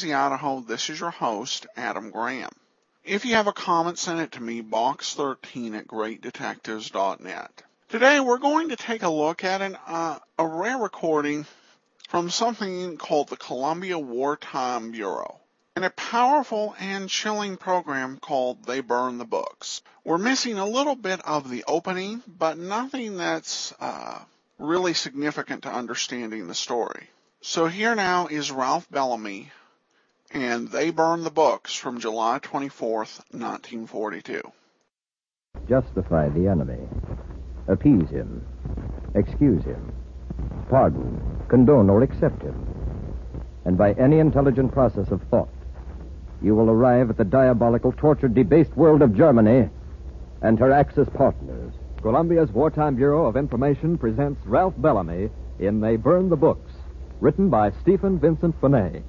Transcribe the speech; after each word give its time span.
Boise, 0.00 0.14
Idaho, 0.14 0.60
this 0.60 0.88
is 0.88 0.98
your 0.98 1.10
host, 1.10 1.66
Adam 1.76 2.10
Graham. 2.10 2.48
If 3.04 3.26
you 3.26 3.34
have 3.34 3.48
a 3.48 3.52
comment, 3.52 3.98
send 3.98 4.18
it 4.18 4.32
to 4.32 4.42
me, 4.42 4.62
box13 4.62 5.76
at 5.76 5.86
greatdetectives.net. 5.88 7.62
Today 7.90 8.18
we're 8.18 8.38
going 8.38 8.70
to 8.70 8.76
take 8.76 9.02
a 9.02 9.10
look 9.10 9.44
at 9.44 9.60
an, 9.60 9.76
uh, 9.86 10.18
a 10.38 10.46
rare 10.46 10.78
recording 10.78 11.44
from 12.08 12.30
something 12.30 12.96
called 12.96 13.28
the 13.28 13.36
Columbia 13.36 13.98
Wartime 13.98 14.92
Bureau 14.92 15.38
and 15.76 15.84
a 15.84 15.90
powerful 15.90 16.74
and 16.80 17.10
chilling 17.10 17.58
program 17.58 18.16
called 18.16 18.64
They 18.64 18.80
Burn 18.80 19.18
the 19.18 19.26
Books. 19.26 19.82
We're 20.02 20.16
missing 20.16 20.58
a 20.58 20.66
little 20.66 20.96
bit 20.96 21.20
of 21.26 21.50
the 21.50 21.64
opening, 21.68 22.22
but 22.26 22.56
nothing 22.56 23.18
that's 23.18 23.74
uh, 23.78 24.20
really 24.58 24.94
significant 24.94 25.64
to 25.64 25.70
understanding 25.70 26.48
the 26.48 26.54
story. 26.54 27.10
So 27.42 27.66
here 27.66 27.94
now 27.94 28.28
is 28.28 28.50
Ralph 28.50 28.90
Bellamy 28.90 29.50
and 30.32 30.68
They 30.68 30.90
Burn 30.90 31.24
the 31.24 31.30
Books 31.30 31.74
from 31.74 32.00
July 32.00 32.38
24th, 32.38 33.20
1942. 33.32 34.40
Justify 35.68 36.28
the 36.28 36.46
enemy. 36.48 36.78
Appease 37.68 38.08
him. 38.10 38.46
Excuse 39.14 39.64
him. 39.64 39.92
Pardon, 40.68 41.20
condone, 41.48 41.90
or 41.90 42.02
accept 42.02 42.42
him. 42.42 42.66
And 43.64 43.76
by 43.76 43.92
any 43.92 44.18
intelligent 44.18 44.72
process 44.72 45.10
of 45.10 45.22
thought, 45.30 45.50
you 46.42 46.54
will 46.54 46.70
arrive 46.70 47.10
at 47.10 47.16
the 47.16 47.24
diabolical, 47.24 47.92
tortured, 47.92 48.34
debased 48.34 48.76
world 48.76 49.02
of 49.02 49.16
Germany 49.16 49.68
and 50.42 50.58
her 50.58 50.72
Axis 50.72 51.08
partners. 51.14 51.74
Columbia's 52.00 52.50
Wartime 52.50 52.96
Bureau 52.96 53.26
of 53.26 53.36
Information 53.36 53.98
presents 53.98 54.40
Ralph 54.46 54.74
Bellamy 54.78 55.28
in 55.58 55.80
They 55.80 55.96
Burn 55.96 56.30
the 56.30 56.36
Books 56.36 56.72
written 57.20 57.50
by 57.50 57.70
Stephen 57.82 58.18
Vincent 58.18 58.58
Benet. 58.60 59.02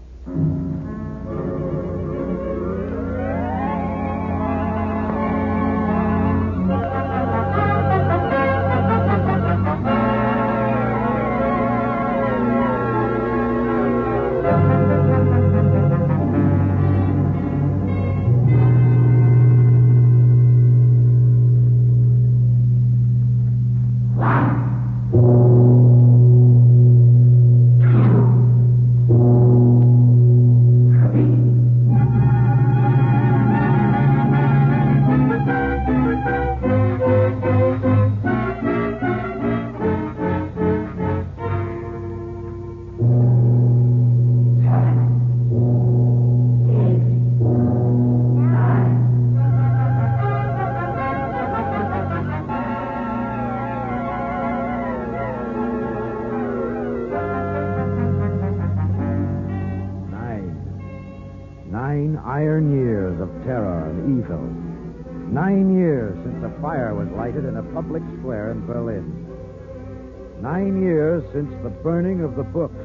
Since 71.41 71.63
the 71.63 71.69
burning 71.69 72.23
of 72.23 72.35
the 72.35 72.43
books. 72.43 72.75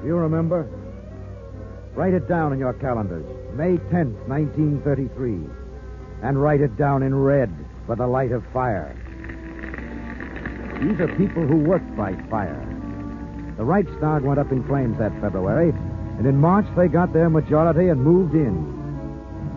Do 0.00 0.06
you 0.08 0.16
remember? 0.16 0.68
Write 1.94 2.14
it 2.14 2.26
down 2.26 2.52
in 2.52 2.58
your 2.58 2.72
calendars. 2.72 3.24
May 3.54 3.76
10th, 3.94 4.26
1933. 4.26 5.38
And 6.22 6.42
write 6.42 6.62
it 6.62 6.76
down 6.76 7.04
in 7.04 7.14
red 7.14 7.48
for 7.86 7.94
the 7.94 8.08
light 8.08 8.32
of 8.32 8.42
fire. 8.52 8.90
These 10.82 10.98
are 10.98 11.16
people 11.16 11.46
who 11.46 11.58
worked 11.58 11.96
by 11.96 12.14
fire. 12.28 12.66
The 13.56 13.64
Reichstag 13.64 14.22
went 14.22 14.40
up 14.40 14.50
in 14.50 14.66
flames 14.66 14.98
that 14.98 15.12
February, 15.20 15.70
and 16.18 16.26
in 16.26 16.36
March 16.36 16.66
they 16.76 16.88
got 16.88 17.12
their 17.12 17.30
majority 17.30 17.88
and 17.88 18.02
moved 18.02 18.34
in. 18.34 18.66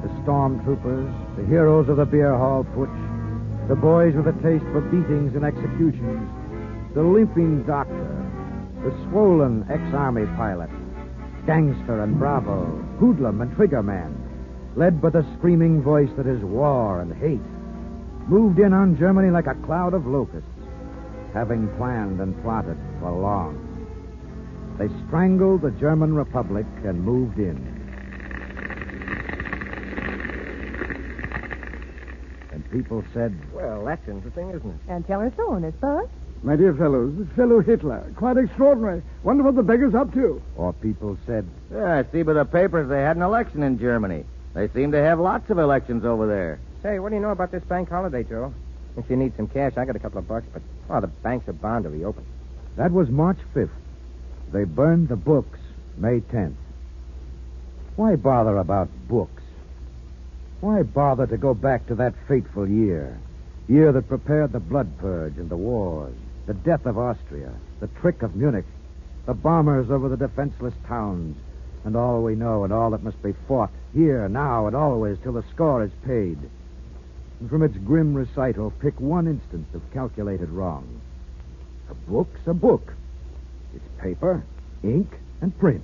The 0.04 0.10
stormtroopers, 0.22 1.36
the 1.36 1.46
heroes 1.48 1.90
of 1.90 1.98
the 1.98 2.06
beer 2.06 2.38
hall 2.38 2.64
putsch, 2.76 3.68
the 3.68 3.76
boys 3.76 4.14
with 4.14 4.28
a 4.28 4.34
taste 4.44 4.66
for 4.72 4.82
beatings 4.82 5.34
and 5.36 5.44
executions, 5.46 6.43
the 6.94 7.02
limping 7.02 7.64
doctor, 7.64 8.10
the 8.84 8.92
swollen 9.10 9.66
ex-army 9.70 10.26
pilot, 10.36 10.70
gangster 11.48 12.04
and 12.04 12.20
bravo, 12.20 12.66
hoodlum 13.00 13.42
and 13.42 13.52
triggerman, 13.56 14.14
led 14.76 15.02
by 15.02 15.10
the 15.10 15.26
screaming 15.38 15.82
voice 15.82 16.10
that 16.18 16.28
is 16.28 16.42
war 16.44 17.02
and 17.02 17.12
hate, 17.16 17.42
moved 18.30 18.60
in 18.60 18.74
on 18.74 18.98
Germany 18.98 19.32
like 19.32 19.48
a 19.48 19.56
cloud 19.66 19.96
of 19.96 20.06
locusts, 20.06 20.48
having 21.34 21.68
planned 21.78 22.20
and 22.22 22.40
plotted 22.44 22.78
for 23.00 23.12
long. 23.12 23.58
They 24.78 24.88
strangled 25.08 25.62
the 25.62 25.72
German 25.72 26.14
Republic 26.14 26.66
and 26.86 27.04
moved 27.04 27.40
in. 27.40 27.58
And 32.52 32.72
people 32.72 33.04
said, 33.14 33.36
Well, 33.52 33.84
that's 33.84 34.08
interesting, 34.08 34.50
isn't 34.50 34.70
it? 34.70 34.80
And 34.88 35.06
tell 35.08 35.22
her 35.22 35.34
so, 35.36 35.56
I 35.56 35.72
suppose. 35.72 36.10
My 36.44 36.58
dear 36.58 36.74
fellows, 36.74 37.14
this 37.18 37.30
fellow 37.38 37.62
Hitler, 37.62 38.04
quite 38.18 38.36
extraordinary. 38.36 39.02
Wonder 39.24 39.44
what 39.44 39.56
the 39.56 39.64
beggar's 39.64 39.96
up 39.96 40.14
to. 40.14 40.42
or 40.58 40.74
people 40.74 41.18
said, 41.26 41.48
Yeah, 41.72 42.00
I 42.00 42.12
see 42.12 42.22
by 42.22 42.34
the 42.34 42.44
papers 42.44 42.90
they 42.90 43.02
had 43.02 43.16
an 43.16 43.22
election 43.22 43.64
in 43.64 43.80
Germany. 43.80 44.26
They 44.54 44.68
seem 44.68 44.92
to 44.92 44.98
have 44.98 45.20
lots 45.20 45.50
of 45.50 45.58
elections 45.58 46.04
over 46.04 46.28
there. 46.28 46.60
Say, 46.82 47.00
what 47.00 47.10
do 47.10 47.16
you 47.16 47.22
know 47.22 47.32
about 47.32 47.52
this 47.52 47.64
bank 47.64 47.90
holiday, 47.90 48.24
Joe? 48.24 48.54
If 48.98 49.10
you 49.10 49.16
need 49.16 49.36
some 49.38 49.48
cash, 49.48 49.78
I 49.78 49.86
got 49.86 49.96
a 49.96 50.00
couple 50.00 50.20
of 50.20 50.28
bucks, 50.28 50.46
but 50.52 50.62
oh, 50.90 51.00
the 51.00 51.08
banks 51.08 51.48
are 51.48 51.54
bound 51.54 51.86
to 51.86 51.90
reopen. 51.90 52.26
that 52.76 52.92
was 52.92 53.10
March 53.10 53.40
5th. 53.56 53.70
They 54.52 54.66
burned 54.66 55.08
the 55.08 55.16
books 55.16 55.60
May 55.98 56.20
10th. 56.20 56.56
Why 57.96 58.18
bother 58.18 58.58
about 58.58 58.90
books? 59.08 59.42
Why 60.60 60.84
bother 60.84 61.26
to 61.26 61.38
go 61.38 61.54
back 61.54 61.88
to 61.88 61.96
that 61.96 62.14
fateful 62.28 62.68
year? 62.70 63.18
Year 63.70 63.92
that 63.94 64.10
prepared 64.10 64.52
the 64.52 64.60
blood 64.60 64.98
purge 64.98 65.38
and 65.38 65.50
the 65.50 65.58
wars, 65.58 66.14
the 66.46 66.54
death 66.54 66.86
of 66.86 66.98
Austria, 66.98 67.52
the 67.80 67.88
trick 67.88 68.22
of 68.22 68.36
Munich, 68.36 68.66
the 69.26 69.34
bombers 69.34 69.90
over 69.90 70.10
the 70.10 70.18
defenseless 70.18 70.74
towns, 70.88 71.38
and 71.86 71.96
all 71.96 72.22
we 72.22 72.36
know 72.36 72.64
and 72.64 72.74
all 72.74 72.92
that 72.92 73.04
must 73.04 73.22
be 73.24 73.34
fought 73.48 73.72
here, 73.94 74.28
now, 74.28 74.68
and 74.68 74.76
always 74.76 75.18
till 75.24 75.34
the 75.34 75.44
score 75.54 75.84
is 75.84 75.92
paid. 76.06 76.38
And 77.40 77.50
from 77.50 77.64
its 77.64 77.78
grim 77.78 78.14
recital, 78.14 78.72
pick 78.72 79.00
one 79.00 79.28
instance 79.28 79.68
of 79.74 79.82
calculated 79.94 80.50
wrong. 80.50 81.02
A 81.90 81.94
book's 81.94 82.48
a 82.48 82.54
book. 82.54 82.94
It's 83.76 84.02
paper, 84.02 84.44
ink, 84.84 85.14
and 85.42 85.58
print. 85.60 85.84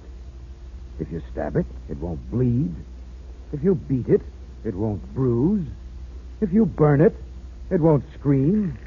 If 1.00 1.12
you 1.12 1.22
stab 1.31 1.56
it, 1.56 1.66
it 1.89 1.98
won't 1.98 2.30
bleed. 2.31 2.74
If 3.54 3.63
you 3.63 3.75
beat 3.75 4.07
it, 4.07 4.22
it 4.63 4.75
won't 4.75 5.13
bruise. 5.13 5.68
If 6.42 6.51
you 6.51 6.66
burn 6.66 7.01
it, 7.01 7.16
it 7.69 7.80
won't 7.80 8.04
scream. 8.18 8.78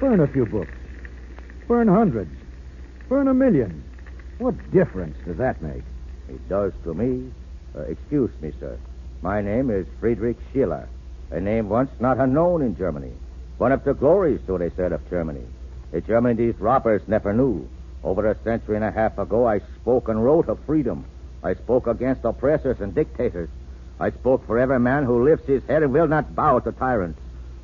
Burn 0.00 0.20
a 0.20 0.26
few 0.26 0.44
books. 0.44 0.72
Burn 1.66 1.88
hundreds. 1.88 2.34
Burn 3.08 3.28
a 3.28 3.34
million. 3.34 3.82
What 4.38 4.70
difference 4.70 5.16
does 5.24 5.38
that 5.38 5.62
make? 5.62 5.82
It 6.28 6.46
does 6.50 6.74
to 6.84 6.92
me. 6.92 7.32
Uh, 7.74 7.82
excuse 7.82 8.30
me, 8.42 8.52
sir. 8.60 8.78
My 9.22 9.40
name 9.40 9.70
is 9.70 9.86
Friedrich 9.98 10.36
Schiller. 10.52 10.86
A 11.30 11.40
name 11.40 11.70
once 11.70 11.90
not 11.98 12.18
unknown 12.18 12.60
in 12.60 12.76
Germany. 12.76 13.12
One 13.56 13.72
of 13.72 13.84
the 13.84 13.94
glories, 13.94 14.40
so 14.46 14.58
they 14.58 14.68
said, 14.76 14.92
of 14.92 15.08
Germany. 15.08 15.46
A 15.94 16.02
Germany 16.02 16.34
these 16.34 16.60
robbers 16.60 17.00
never 17.06 17.32
knew. 17.32 17.66
Over 18.04 18.30
a 18.30 18.42
century 18.44 18.76
and 18.76 18.84
a 18.84 18.90
half 18.90 19.16
ago, 19.16 19.46
I 19.48 19.60
spoke 19.80 20.08
and 20.08 20.22
wrote 20.22 20.48
of 20.48 20.58
freedom. 20.66 21.06
I 21.42 21.54
spoke 21.54 21.86
against 21.86 22.24
oppressors 22.24 22.80
and 22.80 22.94
dictators. 22.94 23.48
I 23.98 24.10
spoke 24.10 24.46
for 24.46 24.58
every 24.58 24.78
man 24.78 25.04
who 25.04 25.24
lifts 25.24 25.46
his 25.46 25.64
head 25.64 25.82
and 25.82 25.92
will 25.92 26.06
not 26.06 26.34
bow 26.34 26.58
to 26.58 26.72
tyrants. 26.72 27.18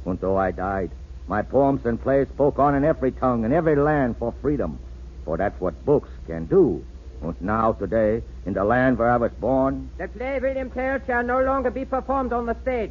And 0.06 0.18
though 0.18 0.38
I 0.38 0.50
died, 0.50 0.90
my 1.28 1.42
poems 1.42 1.84
and 1.86 2.00
plays 2.00 2.28
spoke 2.28 2.58
on 2.58 2.74
in 2.74 2.84
every 2.84 3.12
tongue 3.12 3.44
and 3.44 3.54
every 3.54 3.76
land 3.76 4.16
for 4.18 4.34
freedom. 4.42 4.78
For 5.24 5.36
that's 5.36 5.60
what 5.60 5.84
books 5.84 6.10
can 6.26 6.46
do. 6.46 6.84
And 7.22 7.40
now, 7.40 7.72
today, 7.72 8.22
in 8.46 8.52
the 8.52 8.64
land 8.64 8.98
where 8.98 9.10
I 9.10 9.16
was 9.16 9.30
born, 9.32 9.90
The 9.98 10.08
play 10.08 10.40
William 10.40 10.70
Tell 10.70 11.00
shall 11.06 11.22
no 11.22 11.40
longer 11.42 11.70
be 11.70 11.84
performed 11.84 12.32
on 12.32 12.46
the 12.46 12.56
stage. 12.62 12.90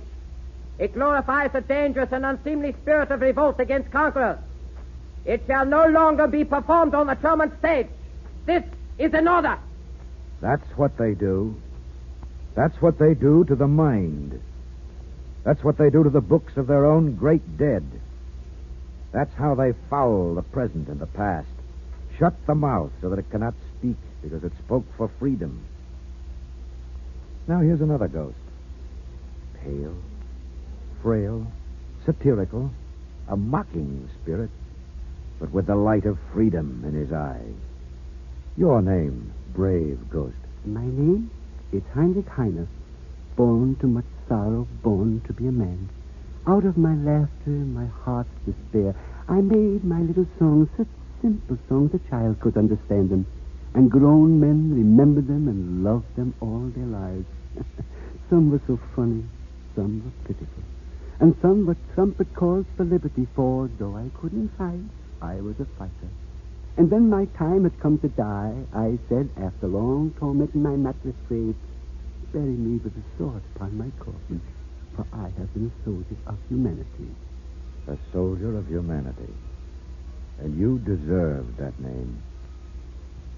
It 0.79 0.93
glorifies 0.93 1.51
the 1.51 1.61
dangerous 1.61 2.11
and 2.11 2.25
unseemly 2.25 2.73
spirit 2.81 3.11
of 3.11 3.21
revolt 3.21 3.59
against 3.59 3.91
conquerors. 3.91 4.39
It 5.25 5.43
shall 5.47 5.65
no 5.65 5.85
longer 5.87 6.27
be 6.27 6.45
performed 6.45 6.95
on 6.95 7.07
the 7.07 7.15
German 7.15 7.51
stage. 7.59 7.87
This 8.45 8.63
is 8.97 9.13
an 9.13 9.27
order. 9.27 9.59
That's 10.39 10.77
what 10.77 10.97
they 10.97 11.13
do. 11.13 11.55
That's 12.55 12.81
what 12.81 12.97
they 12.97 13.13
do 13.13 13.43
to 13.45 13.55
the 13.55 13.67
mind. 13.67 14.41
That's 15.43 15.63
what 15.63 15.77
they 15.77 15.89
do 15.89 16.03
to 16.03 16.09
the 16.09 16.21
books 16.21 16.57
of 16.57 16.67
their 16.67 16.85
own 16.85 17.15
great 17.15 17.57
dead. 17.57 17.83
That's 19.11 19.33
how 19.33 19.55
they 19.55 19.73
foul 19.89 20.35
the 20.35 20.41
present 20.41 20.87
and 20.87 20.99
the 20.99 21.07
past. 21.07 21.47
Shut 22.17 22.33
the 22.45 22.55
mouth 22.55 22.91
so 23.01 23.09
that 23.09 23.19
it 23.19 23.29
cannot 23.29 23.55
speak 23.77 23.97
because 24.21 24.43
it 24.43 24.53
spoke 24.63 24.85
for 24.95 25.11
freedom. 25.19 25.65
Now 27.47 27.59
here's 27.59 27.81
another 27.81 28.07
ghost. 28.07 28.37
Pale, 29.63 29.97
frail, 31.01 31.47
satirical, 32.05 32.71
a 33.27 33.35
mocking 33.35 34.09
spirit, 34.21 34.49
but 35.39 35.51
with 35.51 35.67
the 35.67 35.75
light 35.75 36.05
of 36.05 36.17
freedom 36.33 36.83
in 36.85 36.93
his 36.93 37.11
eyes. 37.11 37.55
Your 38.55 38.81
name, 38.81 39.33
brave 39.53 39.99
ghost. 40.09 40.35
My 40.65 40.85
name 40.85 41.31
is 41.71 41.83
Heinrich 41.93 42.27
Heine, 42.29 42.67
born 43.35 43.75
to 43.77 43.87
much 43.87 44.05
sorrow, 44.27 44.67
born 44.83 45.21
to 45.27 45.33
be 45.33 45.47
a 45.47 45.51
man. 45.51 45.89
Out 46.47 46.65
of 46.65 46.75
my 46.75 46.95
laughter, 46.95 47.51
my 47.51 47.85
heart's 48.03 48.33
despair, 48.47 48.95
I 49.29 49.41
made 49.41 49.83
my 49.83 50.01
little 50.01 50.25
songs, 50.39 50.69
such 50.75 50.87
simple 51.21 51.59
songs 51.69 51.91
a 51.93 52.09
child 52.09 52.39
could 52.39 52.57
understand 52.57 53.11
them. 53.11 53.27
And 53.75 53.91
grown 53.91 54.39
men 54.39 54.73
remembered 54.73 55.27
them 55.27 55.47
and 55.47 55.83
loved 55.83 56.15
them 56.15 56.33
all 56.41 56.65
their 56.75 56.87
lives. 56.87 57.27
some 58.29 58.49
were 58.49 58.61
so 58.65 58.79
funny, 58.95 59.23
some 59.75 60.01
were 60.03 60.27
pitiful. 60.27 60.63
And 61.19 61.35
some 61.43 61.67
were 61.67 61.77
trumpet 61.93 62.33
calls 62.35 62.65
for 62.75 62.85
liberty, 62.85 63.27
for 63.35 63.69
though 63.77 63.95
I 63.95 64.09
couldn't 64.19 64.49
fight, 64.57 64.81
I 65.21 65.35
was 65.41 65.59
a 65.59 65.67
fighter. 65.77 66.09
And 66.75 66.89
when 66.89 67.07
my 67.07 67.25
time 67.37 67.63
had 67.63 67.79
come 67.79 67.99
to 67.99 68.09
die, 68.09 68.55
I 68.73 68.97
said, 69.09 69.29
after 69.37 69.67
long 69.67 70.11
torment 70.17 70.55
in 70.55 70.63
my 70.63 70.75
mattress 70.75 71.15
grave, 71.27 71.55
bury 72.33 72.57
me 72.57 72.79
with 72.83 72.93
a 72.97 73.17
sword 73.19 73.43
upon 73.55 73.77
my 73.77 73.91
coffin, 73.99 74.41
for 75.09 75.15
I 75.17 75.29
have 75.37 75.53
been 75.53 75.71
a 75.71 75.83
soldier 75.83 76.17
of 76.27 76.37
humanity. 76.49 77.09
A 77.87 77.97
soldier 78.11 78.57
of 78.57 78.67
humanity. 78.67 79.33
And 80.39 80.57
you 80.59 80.79
deserved 80.79 81.57
that 81.57 81.79
name. 81.79 82.21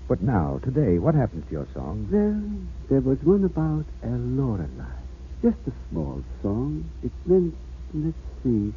But 0.07 0.21
now, 0.21 0.59
today, 0.63 0.99
what 0.99 1.15
happens 1.15 1.45
to 1.47 1.51
your 1.51 1.67
song? 1.73 2.07
Well, 2.11 2.41
there 2.89 3.01
was 3.01 3.17
one 3.23 3.45
about 3.45 3.85
a 4.03 4.15
Lorelei. 4.15 4.99
Just 5.41 5.57
a 5.67 5.71
small 5.89 6.23
song. 6.41 6.89
It 7.03 7.11
went, 7.25 7.55
let's 7.93 8.17
see, 8.43 8.73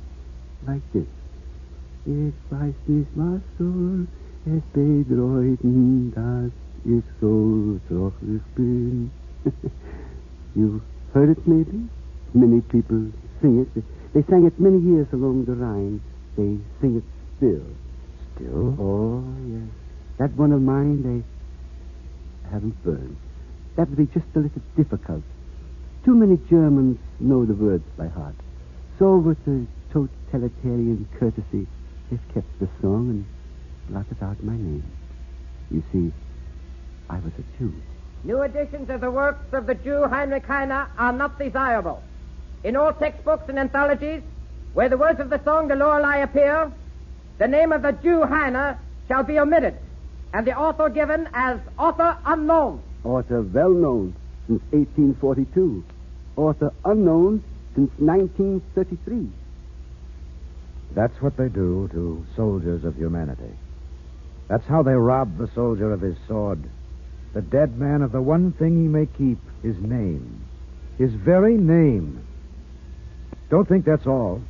like 0.66 0.82
this. 0.92 1.06
Ich 2.06 2.34
weiß 2.50 2.74
nicht, 2.86 3.10
was 3.16 3.40
soll 3.58 4.06
es 4.46 4.62
bedeuten, 4.72 6.12
dass 6.14 6.52
ich 6.84 7.04
so 7.20 7.80
ich 8.22 8.42
bin. 8.54 9.10
You've 10.54 10.82
heard 11.12 11.30
it, 11.30 11.46
maybe? 11.46 11.88
Many 12.36 12.60
people 12.60 13.10
sing 13.40 13.64
it. 13.64 13.82
They 14.12 14.22
sang 14.28 14.44
it 14.44 14.60
many 14.60 14.78
years 14.78 15.06
along 15.10 15.46
the 15.46 15.54
Rhine. 15.54 16.02
They 16.36 16.60
sing 16.82 16.96
it 16.98 17.04
still. 17.38 17.64
Still? 18.34 18.76
Oh, 18.78 19.24
yes. 19.48 19.72
That 20.18 20.36
one 20.36 20.52
of 20.52 20.60
mine, 20.60 21.02
they 21.02 22.50
haven't 22.50 22.76
burned. 22.84 23.16
That 23.76 23.88
would 23.88 23.96
be 23.96 24.04
just 24.12 24.26
a 24.34 24.40
little 24.40 24.60
difficult. 24.76 25.22
Too 26.04 26.14
many 26.14 26.36
Germans 26.50 26.98
know 27.20 27.46
the 27.46 27.54
words 27.54 27.84
by 27.96 28.08
heart. 28.08 28.34
So 28.98 29.16
with 29.16 29.42
the 29.46 29.66
totalitarian 29.90 31.08
courtesy, 31.18 31.66
they've 32.10 32.34
kept 32.34 32.58
the 32.60 32.68
song 32.82 33.08
and 33.08 33.26
blotted 33.88 34.22
out 34.22 34.42
my 34.42 34.56
name. 34.56 34.84
You 35.70 35.82
see, 35.90 36.12
I 37.08 37.16
was 37.16 37.32
a 37.38 37.58
Jew. 37.58 37.72
New 38.24 38.42
editions 38.42 38.90
of 38.90 39.00
the 39.00 39.10
works 39.10 39.54
of 39.54 39.66
the 39.66 39.74
Jew 39.74 40.06
Heinrich 40.06 40.44
Heine 40.44 40.86
are 40.98 41.12
not 41.12 41.38
desirable. 41.38 42.02
In 42.66 42.74
all 42.74 42.92
textbooks 42.92 43.48
and 43.48 43.60
anthologies, 43.60 44.22
where 44.74 44.88
the 44.88 44.96
words 44.96 45.20
of 45.20 45.30
the 45.30 45.40
song 45.44 45.68
The 45.68 45.76
Lorelei 45.76 46.16
appear, 46.16 46.72
the 47.38 47.46
name 47.46 47.70
of 47.70 47.82
the 47.82 47.92
Jew 47.92 48.24
Heine 48.24 48.76
shall 49.06 49.22
be 49.22 49.38
omitted, 49.38 49.76
and 50.34 50.44
the 50.44 50.58
author 50.58 50.88
given 50.88 51.28
as 51.32 51.60
author 51.78 52.18
unknown. 52.26 52.82
Author 53.04 53.42
well 53.42 53.70
known 53.70 54.16
since 54.48 54.60
1842. 54.72 55.84
Author 56.34 56.72
unknown 56.84 57.44
since 57.76 57.92
1933. 57.98 59.30
That's 60.92 61.22
what 61.22 61.36
they 61.36 61.48
do 61.48 61.88
to 61.92 62.26
soldiers 62.34 62.82
of 62.82 62.96
humanity. 62.96 63.54
That's 64.48 64.66
how 64.66 64.82
they 64.82 64.94
rob 64.94 65.38
the 65.38 65.50
soldier 65.54 65.92
of 65.92 66.00
his 66.00 66.16
sword, 66.26 66.68
the 67.32 67.42
dead 67.42 67.78
man 67.78 68.02
of 68.02 68.10
the 68.10 68.22
one 68.22 68.50
thing 68.50 68.82
he 68.82 68.88
may 68.88 69.06
keep 69.06 69.38
his 69.62 69.76
name. 69.78 70.44
His 70.98 71.12
very 71.12 71.56
name. 71.56 72.26
Don't 73.48 73.68
think 73.68 73.84
that's 73.84 74.06
all. 74.06 74.42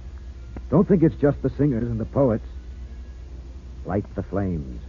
Don't 0.70 0.88
think 0.88 1.02
it's 1.02 1.16
just 1.16 1.40
the 1.42 1.50
singers 1.50 1.88
and 1.88 2.00
the 2.00 2.06
poets. 2.06 2.46
Light 3.84 4.04
the 4.14 4.22
flames. 4.22 4.80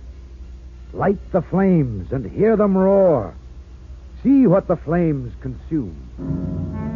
Light 0.93 1.19
the 1.31 1.41
flames 1.41 2.11
and 2.11 2.29
hear 2.29 2.55
them 2.55 2.77
roar. 2.77 3.35
See 4.23 4.47
what 4.47 4.67
the 4.67 4.77
flames 4.77 5.33
consume. 5.41 6.86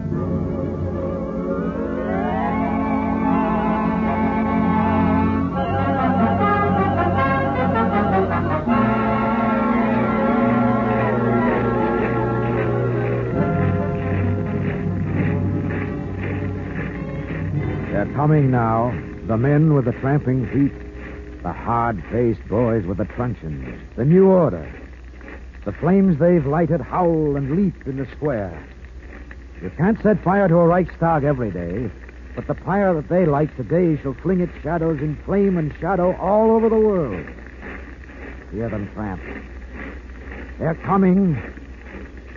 Coming 18.22 18.52
now. 18.52 18.92
The 19.26 19.36
men 19.36 19.74
with 19.74 19.86
the 19.86 19.94
tramping 19.94 20.46
feet, 20.54 21.42
the 21.42 21.52
hard 21.52 22.04
faced 22.12 22.48
boys 22.48 22.86
with 22.86 23.00
the 23.00 23.06
truncheons, 23.06 23.82
the 23.96 24.06
new 24.06 24.28
order. 24.28 24.72
The 25.66 25.72
flames 25.72 26.20
they've 26.20 26.46
lighted 26.46 26.82
howl 26.82 27.36
and 27.36 27.56
leap 27.56 27.88
in 27.88 27.98
the 27.98 28.06
square. 28.16 28.64
You 29.64 29.72
can't 29.72 30.00
set 30.04 30.24
fire 30.24 30.48
to 30.48 30.56
a 30.56 30.68
Reichstag 30.68 31.24
every 31.24 31.50
day, 31.50 31.90
but 32.36 32.46
the 32.46 32.54
fire 32.54 32.94
that 32.94 33.10
they 33.10 33.26
light 33.26 33.58
today 33.58 34.00
shall 34.04 34.14
fling 34.14 34.42
its 34.42 34.54
shadows 34.62 35.00
in 35.00 35.18
flame 35.26 35.58
and 35.58 35.74
shadow 35.80 36.16
all 36.18 36.52
over 36.52 36.70
the 36.70 36.78
world. 36.78 37.26
Hear 38.52 38.70
them 38.70 38.88
tramp. 38.94 39.20
They're 40.60 40.80
coming. 40.86 41.42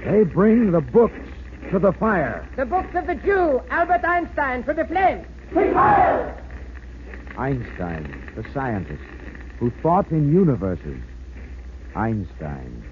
They 0.03 0.25
bring 0.25 0.73
the 0.73 0.81
books 0.81 1.29
to 1.71 1.79
the 1.79 1.93
fire. 1.93 2.49
The 2.57 2.65
books 2.65 2.95
of 2.95 3.07
the 3.07 3.17
Jew, 3.17 3.61
Albert 3.69 4.03
Einstein, 4.03 4.65
to 4.65 4.73
the 4.73 4.87
flames. 4.87 5.27
Einstein, 7.37 8.33
the 8.37 8.45
scientist 8.55 9.03
who 9.59 9.71
thought 9.83 10.11
in 10.11 10.33
universes. 10.33 11.01
Einstein, 11.95 12.85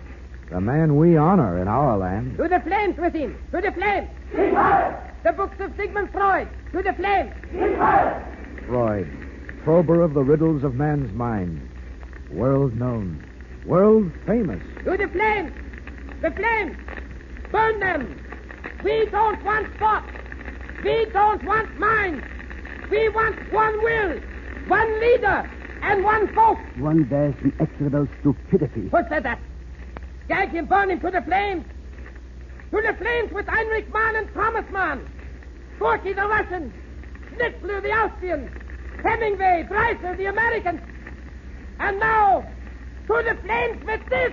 the 0.51 0.61
man 0.61 0.97
we 0.97 1.17
honor 1.17 1.61
in 1.61 1.69
our 1.69 1.97
land. 1.97 2.37
To 2.37 2.49
the 2.49 2.61
flames 2.61 2.97
with 2.99 3.15
him. 3.15 3.37
To 3.53 3.61
the 3.61 3.73
flames. 3.73 4.09
The 4.33 5.33
books 5.33 5.59
of 5.61 5.73
Sigmund 5.77 6.11
Freud. 6.13 6.49
To 6.73 6.83
the 6.83 6.93
flames. 6.93 7.33
Freud, 8.67 9.09
prober 9.65 10.03
of 10.03 10.15
the 10.15 10.23
riddles 10.23 10.65
of 10.65 10.75
man's 10.75 11.13
mind. 11.13 11.69
World 12.31 12.77
known, 12.77 13.25
world 13.67 14.11
famous. 14.27 14.63
To 14.85 14.97
the 14.97 15.09
flames. 15.09 15.53
The 16.21 16.31
flames. 16.31 16.77
Burn 17.51 17.81
them. 17.81 18.19
We 18.85 19.07
don't 19.07 19.43
want 19.45 19.67
thought. 19.79 20.09
We 20.85 21.07
don't 21.13 21.45
want 21.45 21.79
mind. 21.79 22.25
We 22.93 23.09
want 23.09 23.51
one 23.51 23.83
will, 23.83 24.21
one 24.69 25.01
leader, 25.01 25.51
and 25.81 26.05
one 26.05 26.27
vote. 26.35 26.59
One 26.77 27.07
vast 27.07 27.39
inexorable 27.43 28.07
stupidity. 28.21 28.91
Who 28.91 28.99
said 29.09 29.23
that? 29.23 29.39
Gag 30.29 30.51
him, 30.51 30.67
burn 30.67 30.91
him 30.91 31.01
to 31.01 31.11
the 31.11 31.23
flames. 31.23 31.65
To 32.71 32.83
the 32.83 32.93
flames 32.99 33.33
with 33.33 33.47
Heinrich 33.47 33.91
Mann 33.95 34.17
and 34.17 34.35
Thomas 34.35 34.67
Mann. 34.71 35.09
Gorky 35.79 36.13
the 36.13 36.29
Russian. 36.29 36.71
Schnitzler 37.31 37.81
the 37.83 37.93
Austrian. 37.93 38.51
Hemingway, 39.03 39.67
Dreiser 39.71 40.15
the 40.19 40.27
American. 40.27 40.79
And 41.81 41.99
now, 41.99 42.47
to 43.07 43.23
the 43.27 43.39
flames 43.43 43.83
with 43.87 44.07
this. 44.11 44.33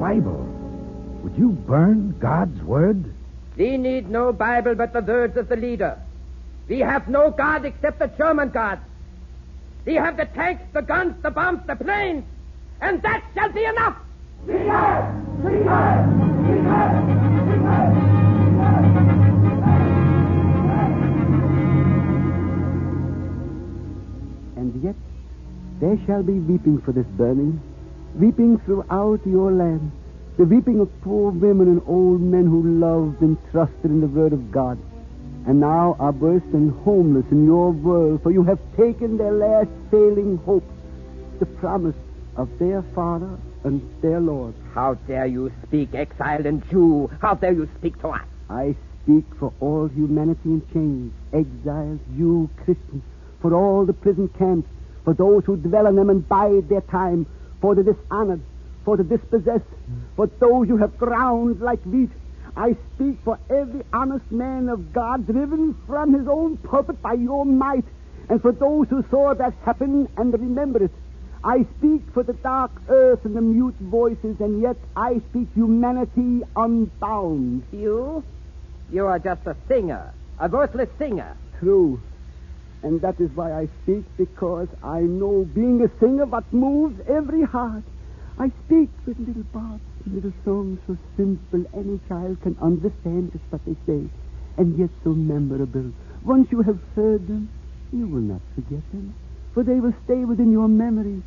Bible. 0.00 0.46
Would 1.22 1.36
you 1.36 1.50
burn 1.50 2.18
God's 2.18 2.60
word? 2.62 3.14
We 3.58 3.76
need 3.76 4.08
no 4.08 4.32
Bible 4.32 4.74
but 4.74 4.94
the 4.94 5.02
words 5.02 5.36
of 5.36 5.50
the 5.50 5.56
leader. 5.56 5.98
We 6.68 6.78
have 6.78 7.06
no 7.06 7.30
God 7.30 7.66
except 7.66 7.98
the 7.98 8.06
German 8.06 8.48
God. 8.48 8.78
We 9.84 9.96
have 9.96 10.16
the 10.16 10.24
tanks, 10.24 10.62
the 10.72 10.80
guns, 10.80 11.22
the 11.22 11.30
bombs, 11.30 11.66
the 11.66 11.76
planes, 11.76 12.24
and 12.80 13.02
that 13.02 13.22
shall 13.34 13.52
be 13.52 13.64
enough. 13.64 13.96
We 14.46 14.54
have, 14.54 15.14
we 15.44 15.52
have, 15.64 16.06
we 16.48 16.58
have. 16.64 16.94
And 24.56 24.82
yet 24.82 24.96
there 25.80 25.98
shall 26.06 26.22
be 26.22 26.38
weeping 26.40 26.80
for 26.80 26.92
this 26.92 27.06
burning, 27.18 27.60
weeping 28.14 28.58
throughout 28.60 29.20
your 29.26 29.52
land, 29.52 29.92
the 30.36 30.44
weeping 30.44 30.80
of 30.80 30.88
poor 31.02 31.30
women 31.30 31.68
and 31.68 31.82
old 31.86 32.20
men 32.20 32.46
who 32.46 32.62
loved 32.62 33.20
and 33.20 33.36
trusted 33.50 33.84
in 33.84 34.00
the 34.00 34.06
word 34.06 34.32
of 34.32 34.50
God, 34.50 34.78
and 35.46 35.60
now 35.60 35.96
are 35.98 36.12
burst 36.12 36.46
and 36.52 36.72
homeless 36.82 37.24
in 37.30 37.44
your 37.44 37.70
world, 37.70 38.22
for 38.22 38.30
you 38.30 38.42
have 38.44 38.58
taken 38.76 39.16
their 39.16 39.32
last 39.32 39.70
failing 39.90 40.38
hope, 40.38 40.64
the 41.38 41.46
promise 41.46 41.96
of 42.36 42.48
their 42.58 42.82
Father 42.94 43.38
and 43.64 43.82
their 44.02 44.20
Lord. 44.20 44.54
How 44.74 44.94
dare 44.94 45.26
you 45.26 45.52
speak, 45.66 45.94
exiled 45.94 46.46
and 46.46 46.68
Jew? 46.70 47.10
How 47.20 47.34
dare 47.34 47.52
you 47.52 47.68
speak 47.78 48.00
to 48.00 48.08
us? 48.08 48.22
I 48.48 48.74
speak 49.02 49.24
for 49.38 49.52
all 49.60 49.88
humanity 49.88 50.40
in 50.44 50.62
chains, 50.72 51.12
exiles, 51.32 52.00
you 52.14 52.50
Christians, 52.64 53.02
for 53.40 53.54
all 53.54 53.86
the 53.86 53.92
prison 53.92 54.28
camps, 54.38 54.68
for 55.04 55.14
those 55.14 55.44
who 55.44 55.56
dwell 55.56 55.86
in 55.86 55.96
them 55.96 56.10
and 56.10 56.28
bide 56.28 56.68
their 56.68 56.82
time, 56.82 57.26
for 57.60 57.74
the 57.74 57.82
dishonored, 57.82 58.40
for 58.84 58.96
the 58.96 59.04
dispossessed, 59.04 59.64
for 60.16 60.26
those 60.26 60.68
you 60.68 60.76
have 60.78 60.96
ground 60.98 61.60
like 61.60 61.82
wheat. 61.84 62.10
I 62.56 62.76
speak 62.94 63.18
for 63.24 63.38
every 63.48 63.82
honest 63.92 64.30
man 64.30 64.68
of 64.68 64.92
God 64.92 65.26
driven 65.26 65.76
from 65.86 66.12
his 66.14 66.26
own 66.26 66.56
pulpit 66.56 67.00
by 67.00 67.14
your 67.14 67.44
might, 67.44 67.84
and 68.28 68.40
for 68.42 68.52
those 68.52 68.88
who 68.88 69.04
saw 69.10 69.34
that 69.34 69.54
happen 69.64 70.08
and 70.16 70.32
remember 70.32 70.84
it. 70.84 70.90
I 71.42 71.66
speak 71.78 72.02
for 72.12 72.22
the 72.22 72.34
dark 72.34 72.70
earth 72.88 73.24
and 73.24 73.34
the 73.34 73.40
mute 73.40 73.76
voices, 73.80 74.40
and 74.40 74.60
yet 74.60 74.76
I 74.94 75.20
speak 75.30 75.48
humanity 75.54 76.42
unbound. 76.54 77.62
You? 77.72 78.22
You 78.90 79.06
are 79.06 79.18
just 79.18 79.46
a 79.46 79.56
singer, 79.68 80.12
a 80.38 80.48
worthless 80.48 80.90
singer. 80.98 81.36
True. 81.58 82.00
And 82.82 83.00
that 83.02 83.20
is 83.20 83.30
why 83.34 83.52
I 83.52 83.68
speak, 83.82 84.04
because 84.16 84.68
I 84.82 85.00
know 85.00 85.44
being 85.44 85.82
a 85.82 85.98
singer 86.00 86.26
what 86.26 86.50
moves 86.52 87.00
every 87.08 87.42
heart. 87.42 87.84
I 88.38 88.50
speak 88.64 88.88
with 89.04 89.18
little 89.18 89.44
barbs, 89.52 89.82
little 90.06 90.32
songs 90.44 90.78
so 90.86 90.96
simple 91.16 91.64
any 91.74 92.00
child 92.08 92.40
can 92.40 92.56
understand 92.62 93.32
just 93.32 93.44
what 93.50 93.60
they 93.66 93.76
say, 93.84 94.08
and 94.56 94.78
yet 94.78 94.88
so 95.04 95.10
memorable. 95.10 95.92
Once 96.24 96.48
you 96.50 96.62
have 96.62 96.80
heard 96.96 97.28
them, 97.28 97.50
you 97.92 98.06
will 98.06 98.22
not 98.22 98.40
forget 98.54 98.82
them, 98.92 99.14
for 99.52 99.62
they 99.62 99.78
will 99.80 99.94
stay 100.04 100.24
within 100.24 100.52
your 100.52 100.68
memory. 100.68 101.22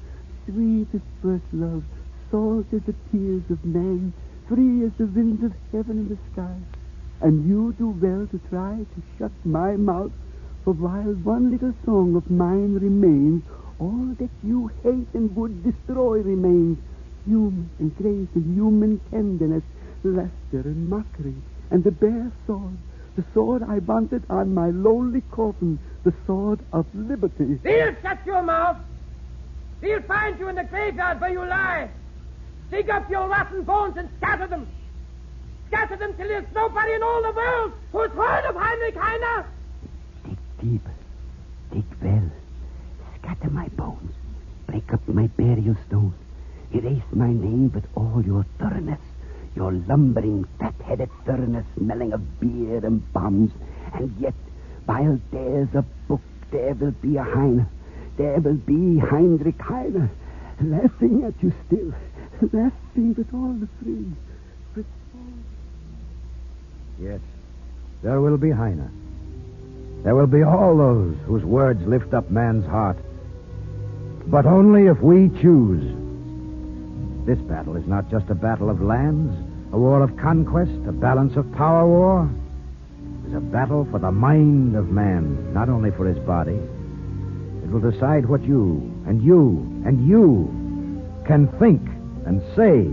Sweet 0.45 0.88
as 0.93 1.01
first 1.22 1.45
love, 1.53 1.83
salt 2.31 2.65
as 2.74 2.81
the 2.83 2.95
tears 3.12 3.43
of 3.51 3.63
man, 3.63 4.12
free 4.48 4.83
as 4.86 4.91
the 4.98 5.05
winds 5.05 5.43
of 5.43 5.53
heaven 5.72 6.00
and 6.00 6.10
the 6.10 6.17
sky. 6.33 6.55
And 7.22 7.48
you 7.48 7.74
do 7.77 7.89
well 7.89 8.27
to 8.27 8.39
try 8.50 8.75
to 8.75 9.03
shut 9.19 9.31
my 9.45 9.75
mouth, 9.75 10.12
for 10.63 10.74
while 10.74 11.13
one 11.24 11.51
little 11.51 11.74
song 11.86 12.15
of 12.15 12.29
mine 12.32 12.75
remains, 12.75 13.43
all 13.79 14.15
that 14.20 14.29
you 14.43 14.72
hate 14.82 15.08
and 15.13 15.36
would 15.36 15.63
destroy 15.63 16.20
remains. 16.20 16.77
Human 17.25 17.70
and 17.79 17.96
grace 17.98 18.27
and 18.36 18.55
human 18.55 19.00
tenderness, 19.12 19.63
laughter 20.03 20.62
and 20.70 20.89
mockery, 20.89 21.36
and 21.72 21.84
the 21.84 21.91
bare 21.91 22.32
sword, 22.46 22.77
the 23.15 23.24
sword 23.34 23.63
I 23.63 23.79
wanted 23.79 24.24
on 24.29 24.53
my 24.53 24.70
lonely 24.70 25.22
coffin, 25.32 25.79
the 26.03 26.13
sword 26.25 26.60
of 26.72 26.86
liberty. 26.93 27.60
We'll 27.63 27.96
shut 28.01 28.20
your 28.25 28.41
mouth. 28.41 28.77
We'll 29.82 30.01
find 30.03 30.39
you 30.39 30.48
in 30.50 30.55
the 30.55 30.63
graveyard 30.63 31.20
where 31.20 31.32
you 31.32 31.46
lie. 31.46 31.89
Dig 32.72 32.89
up 32.89 33.10
your 33.10 33.27
rotten 33.27 33.63
bones 33.63 33.98
and 33.98 34.10
scatter 34.17 34.48
them. 34.48 34.67
Scatter 35.67 35.96
them 35.96 36.13
till 36.15 36.27
there's 36.27 36.46
nobody 36.55 36.93
in 36.93 37.03
all 37.03 37.22
the 37.22 37.32
world 37.32 37.74
who's 37.91 38.12
heard 38.12 38.46
of 38.46 38.55
Heinrich 38.55 38.96
Heine. 38.96 39.46
Deep, 40.63 40.88
dig 41.74 41.84
well, 42.01 42.32
scatter 43.20 43.50
my 43.50 43.67
bones, 43.70 44.13
break 44.65 44.93
up 44.93 45.05
my 45.10 45.27
burial 45.27 45.75
stone, 45.88 46.13
erase 46.74 47.03
my 47.12 47.27
name 47.27 47.70
with 47.74 47.84
all 47.96 48.24
your 48.25 48.46
thoroughness, 48.58 49.01
your 49.58 49.74
lumbering, 49.74 50.46
fat-headed 50.60 51.10
thoroughness 51.25 51.65
smelling 51.77 52.13
of 52.13 52.39
beer 52.39 52.77
and 52.86 53.12
bombs, 53.12 53.51
and 53.93 54.15
yet, 54.22 54.34
while 54.86 55.20
there's 55.32 55.67
a 55.75 55.82
book, 56.08 56.22
there 56.51 56.74
will 56.75 56.91
be 56.91 57.17
a 57.17 57.24
Heine. 57.24 57.67
There 58.15 58.39
will 58.39 58.53
be 58.53 59.00
Heinrich 59.00 59.60
Heine, 59.60 60.10
laughing 60.62 61.25
at 61.25 61.43
you 61.43 61.51
still, 61.67 61.93
laughing 62.53 63.15
with 63.15 63.34
all 63.34 63.51
the 63.51 63.67
free, 63.82 64.13
with 64.77 64.86
all 65.13 67.05
Yes, 67.05 67.20
there 68.01 68.22
will 68.22 68.38
be 68.38 68.51
Heine. 68.51 68.89
There 70.03 70.15
will 70.15 70.27
be 70.27 70.43
all 70.43 70.75
those 70.75 71.15
whose 71.25 71.43
words 71.43 71.81
lift 71.88 72.13
up 72.13 72.29
man's 72.29 72.65
heart. 72.65 72.98
But 74.27 74.45
only 74.45 74.88
if 74.88 75.00
we 75.00 75.29
choose. 75.41 75.83
This 77.25 77.39
battle 77.39 77.77
is 77.77 77.88
not 77.88 78.12
just 78.12 78.29
a 78.29 78.36
battle 78.36 78.69
of 78.69 78.81
lands, 78.81 79.33
a 79.72 79.77
war 79.77 80.03
of 80.03 80.17
conquest, 80.17 80.74
a 80.88 80.91
balance 80.91 81.38
of 81.38 81.50
power 81.53 81.88
war. 81.88 82.29
It 83.24 83.29
is 83.29 83.33
a 83.36 83.39
battle 83.39 83.88
for 83.89 84.00
the 84.00 84.12
mind 84.12 84.75
of 84.75 84.89
man, 84.89 85.53
not 85.53 85.69
only 85.69 85.91
for 85.91 86.05
his 86.05 86.19
body. 86.19 86.60
It 87.63 87.69
will 87.69 87.79
decide 87.91 88.25
what 88.25 88.43
you 88.43 88.91
and 89.07 89.24
you 89.24 89.81
and 89.86 90.05
you 90.05 90.51
can 91.25 91.48
think 91.60 91.81
and 92.25 92.41
say, 92.57 92.83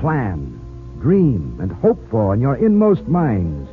plan, 0.00 0.60
dream, 1.00 1.58
and 1.60 1.72
hope 1.72 1.98
for 2.10 2.32
in 2.32 2.40
your 2.40 2.56
inmost 2.56 3.08
minds 3.08 3.68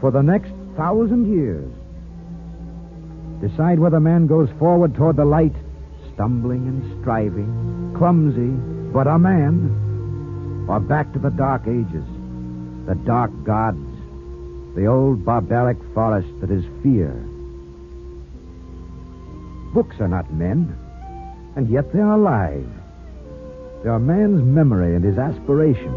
for 0.00 0.10
the 0.10 0.22
next 0.22 0.52
thousand 0.76 1.32
years. 1.32 1.70
Decide 3.40 3.78
whether 3.78 4.00
man 4.00 4.26
goes 4.26 4.48
forward 4.58 4.94
toward 4.94 5.16
the 5.16 5.24
light, 5.24 5.54
stumbling 6.14 6.66
and 6.68 7.00
striving, 7.00 7.94
clumsy, 7.96 8.50
but 8.92 9.06
a 9.06 9.18
man, 9.18 10.66
or 10.68 10.78
back 10.80 11.12
to 11.12 11.18
the 11.18 11.30
dark 11.30 11.62
ages, 11.66 12.06
the 12.86 12.94
dark 13.04 13.30
gods, 13.44 13.78
the 14.74 14.86
old 14.86 15.24
barbaric 15.24 15.78
forest 15.94 16.28
that 16.40 16.50
is 16.50 16.64
fear. 16.82 17.12
Books 19.74 19.96
are 20.00 20.08
not 20.08 20.32
men, 20.32 20.76
and 21.56 21.68
yet 21.68 21.92
they 21.92 21.98
are 21.98 22.14
alive. 22.14 22.68
They 23.82 23.88
are 23.88 23.98
man's 23.98 24.42
memory 24.42 24.94
and 24.94 25.04
his 25.04 25.18
aspiration, 25.18 25.92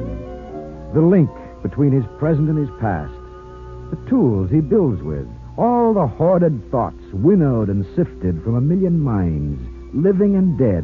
the 0.93 1.01
link 1.01 1.29
between 1.61 1.91
his 1.91 2.05
present 2.17 2.49
and 2.49 2.57
his 2.57 2.69
past, 2.79 3.13
the 3.89 4.09
tools 4.09 4.49
he 4.49 4.59
builds 4.59 5.01
with, 5.01 5.27
all 5.57 5.93
the 5.93 6.07
hoarded 6.07 6.69
thoughts 6.71 7.03
winnowed 7.13 7.69
and 7.69 7.85
sifted 7.95 8.43
from 8.43 8.55
a 8.55 8.61
million 8.61 8.99
minds, 8.99 9.61
living 9.93 10.35
and 10.35 10.57
dead, 10.57 10.83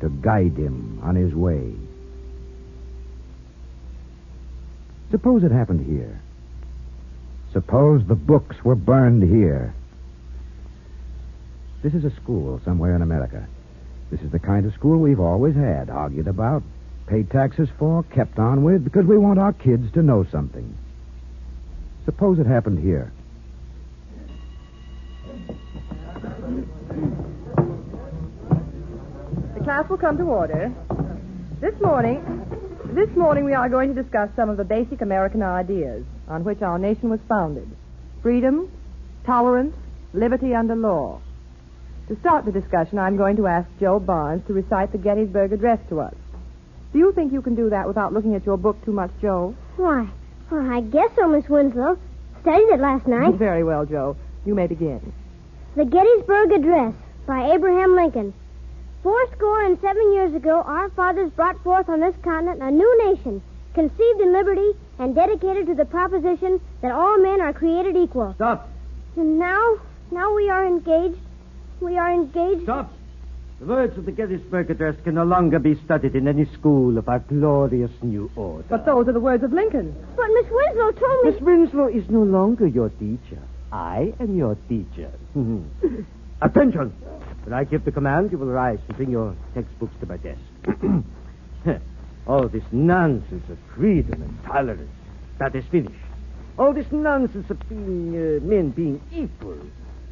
to 0.00 0.08
guide 0.20 0.56
him 0.56 1.00
on 1.02 1.16
his 1.16 1.34
way. 1.34 1.74
Suppose 5.10 5.44
it 5.44 5.50
happened 5.50 5.86
here. 5.86 6.20
Suppose 7.52 8.06
the 8.06 8.14
books 8.14 8.64
were 8.64 8.74
burned 8.74 9.22
here. 9.22 9.74
This 11.82 11.94
is 11.94 12.04
a 12.04 12.14
school 12.16 12.60
somewhere 12.64 12.96
in 12.96 13.02
America. 13.02 13.46
This 14.10 14.20
is 14.20 14.30
the 14.30 14.38
kind 14.38 14.66
of 14.66 14.74
school 14.74 14.98
we've 14.98 15.20
always 15.20 15.54
had, 15.54 15.90
argued 15.90 16.28
about, 16.28 16.62
paid 17.06 17.30
taxes 17.30 17.68
for, 17.78 18.02
kept 18.04 18.38
on 18.38 18.64
with, 18.64 18.84
because 18.84 19.06
we 19.06 19.18
want 19.18 19.38
our 19.38 19.52
kids 19.52 19.92
to 19.92 20.02
know 20.02 20.24
something. 20.30 20.76
Suppose 22.04 22.38
it 22.38 22.46
happened 22.46 22.78
here. 22.78 23.12
The 29.54 29.60
class 29.64 29.88
will 29.88 29.96
come 29.96 30.18
to 30.18 30.24
order. 30.24 30.72
This 31.60 31.74
morning, 31.80 32.22
this 32.92 33.08
morning 33.16 33.44
we 33.44 33.54
are 33.54 33.68
going 33.68 33.94
to 33.94 34.02
discuss 34.02 34.28
some 34.36 34.50
of 34.50 34.58
the 34.58 34.64
basic 34.64 35.00
American 35.00 35.42
ideas 35.42 36.04
on 36.28 36.44
which 36.44 36.60
our 36.60 36.78
nation 36.78 37.08
was 37.08 37.20
founded. 37.28 37.68
Freedom, 38.22 38.70
tolerance, 39.24 39.74
liberty 40.12 40.54
under 40.54 40.76
law. 40.76 41.20
To 42.08 42.16
start 42.20 42.44
the 42.44 42.52
discussion, 42.52 42.98
I'm 42.98 43.16
going 43.16 43.36
to 43.36 43.46
ask 43.46 43.66
Joe 43.80 43.98
Barnes 43.98 44.46
to 44.46 44.52
recite 44.52 44.92
the 44.92 44.98
Gettysburg 44.98 45.54
Address 45.54 45.80
to 45.88 46.00
us. 46.00 46.14
Do 46.92 46.98
you 46.98 47.12
think 47.12 47.32
you 47.32 47.40
can 47.40 47.54
do 47.54 47.70
that 47.70 47.88
without 47.88 48.12
looking 48.12 48.34
at 48.34 48.44
your 48.44 48.58
book 48.58 48.76
too 48.84 48.92
much, 48.92 49.10
Joe? 49.22 49.54
Why, 49.76 50.10
well, 50.50 50.70
I 50.70 50.80
guess 50.80 51.10
so, 51.16 51.28
Miss 51.28 51.48
Winslow. 51.48 51.98
Studied 52.42 52.74
it 52.74 52.80
last 52.80 53.06
night. 53.06 53.34
Very 53.34 53.64
well, 53.64 53.86
Joe. 53.86 54.16
You 54.44 54.54
may 54.54 54.66
begin. 54.66 55.12
The 55.76 55.84
Gettysburg 55.84 56.52
Address 56.52 56.94
by 57.26 57.52
Abraham 57.52 57.96
Lincoln. 57.96 58.34
Four 59.02 59.18
score 59.32 59.64
and 59.64 59.80
seven 59.80 60.12
years 60.12 60.34
ago, 60.34 60.62
our 60.62 60.90
fathers 60.90 61.30
brought 61.32 61.62
forth 61.62 61.88
on 61.88 62.00
this 62.00 62.14
continent 62.22 62.62
a 62.62 62.70
new 62.70 63.08
nation, 63.10 63.42
conceived 63.74 64.20
in 64.20 64.32
liberty 64.32 64.72
and 64.98 65.14
dedicated 65.14 65.66
to 65.66 65.74
the 65.74 65.84
proposition 65.84 66.60
that 66.80 66.92
all 66.92 67.18
men 67.18 67.40
are 67.40 67.52
created 67.52 67.96
equal. 67.96 68.34
Stop. 68.34 68.68
And 69.16 69.38
now, 69.38 69.78
now 70.10 70.34
we 70.34 70.48
are 70.48 70.66
engaged. 70.66 71.18
We 71.80 71.98
are 71.98 72.12
engaged. 72.12 72.62
Stop. 72.64 72.92
The 73.60 73.66
words 73.66 73.96
of 73.96 74.04
the 74.04 74.12
Gettysburg 74.12 74.70
Address 74.70 74.96
can 75.04 75.14
no 75.14 75.24
longer 75.24 75.60
be 75.60 75.76
studied 75.84 76.16
in 76.16 76.26
any 76.26 76.44
school 76.54 76.98
of 76.98 77.08
our 77.08 77.20
glorious 77.20 77.92
new 78.02 78.28
order. 78.34 78.64
But 78.68 78.84
those 78.84 79.06
are 79.06 79.12
the 79.12 79.20
words 79.20 79.44
of 79.44 79.52
Lincoln. 79.52 79.94
But 80.16 80.26
Miss 80.34 80.46
Winslow 80.50 80.90
told 80.92 81.24
me. 81.24 81.30
Miss 81.30 81.40
Winslow 81.40 81.86
is 81.86 82.04
no 82.10 82.24
longer 82.24 82.66
your 82.66 82.88
teacher. 82.90 83.40
I 83.72 84.12
am 84.18 84.36
your 84.36 84.56
teacher. 84.68 85.10
Attention! 86.42 86.90
When 87.44 87.52
I 87.52 87.64
give 87.64 87.84
the 87.84 87.92
command, 87.92 88.32
you 88.32 88.38
will 88.38 88.48
rise 88.48 88.80
and 88.88 88.96
bring 88.96 89.10
your 89.10 89.36
textbooks 89.54 89.94
to 90.00 90.06
my 90.06 90.16
desk. 90.16 90.40
All 92.26 92.48
this 92.48 92.64
nonsense 92.72 93.48
of 93.48 93.58
freedom 93.76 94.20
and 94.20 94.44
tolerance, 94.44 94.90
that 95.38 95.54
is 95.54 95.64
finished. 95.70 95.94
All 96.58 96.72
this 96.72 96.90
nonsense 96.90 97.48
of 97.50 97.68
being 97.68 98.14
uh, 98.14 98.44
men 98.44 98.70
being 98.70 99.00
equal, 99.12 99.58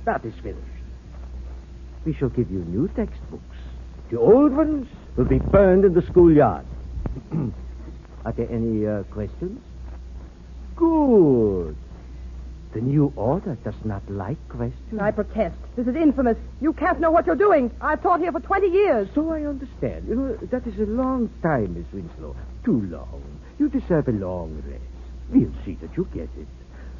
that 0.04 0.24
is 0.24 0.34
finished. 0.42 0.81
We 2.04 2.14
shall 2.14 2.30
give 2.30 2.50
you 2.50 2.60
new 2.64 2.88
textbooks. 2.88 3.56
The 4.10 4.18
old 4.18 4.52
ones 4.52 4.88
will 5.16 5.24
be 5.24 5.38
burned 5.38 5.84
in 5.84 5.94
the 5.94 6.02
schoolyard. 6.02 6.66
Are 8.24 8.32
there 8.32 8.50
any 8.50 8.86
uh, 8.86 9.02
questions? 9.04 9.60
Good. 10.76 11.76
The 12.72 12.80
new 12.80 13.12
order 13.16 13.56
does 13.64 13.74
not 13.84 14.02
like 14.08 14.38
questions. 14.48 15.00
I 15.00 15.10
protest. 15.10 15.56
This 15.76 15.86
is 15.86 15.94
infamous. 15.94 16.38
You 16.60 16.72
can't 16.72 17.00
know 17.00 17.10
what 17.10 17.26
you're 17.26 17.36
doing. 17.36 17.70
I've 17.80 18.02
taught 18.02 18.20
here 18.20 18.32
for 18.32 18.40
20 18.40 18.68
years. 18.68 19.08
So 19.14 19.30
I 19.30 19.44
understand. 19.44 20.08
You 20.08 20.14
know, 20.14 20.36
that 20.36 20.66
is 20.66 20.78
a 20.78 20.90
long 20.90 21.30
time, 21.42 21.74
Miss 21.74 21.86
Winslow. 21.92 22.34
Too 22.64 22.80
long. 22.82 23.22
You 23.58 23.68
deserve 23.68 24.08
a 24.08 24.12
long 24.12 24.62
rest. 24.66 24.82
We'll 25.30 25.52
see 25.64 25.74
that 25.82 25.96
you 25.96 26.08
get 26.14 26.30
it. 26.38 26.48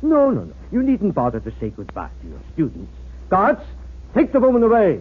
No, 0.03 0.31
no, 0.31 0.45
no. 0.45 0.55
You 0.71 0.83
needn't 0.83 1.15
bother 1.15 1.41
to 1.41 1.53
say 1.59 1.71
goodbye 1.71 2.11
to 2.23 2.29
your 2.29 2.41
students. 2.53 2.93
Guards, 3.31 3.63
take 4.15 4.33
the 4.33 4.41
woman 4.41 4.63
away. 4.63 5.01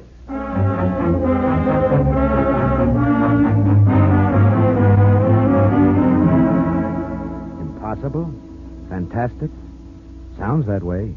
Impossible? 7.59 8.33
Fantastic? 8.89 9.51
Sounds 10.37 10.65
that 10.67 10.83
way. 10.83 11.15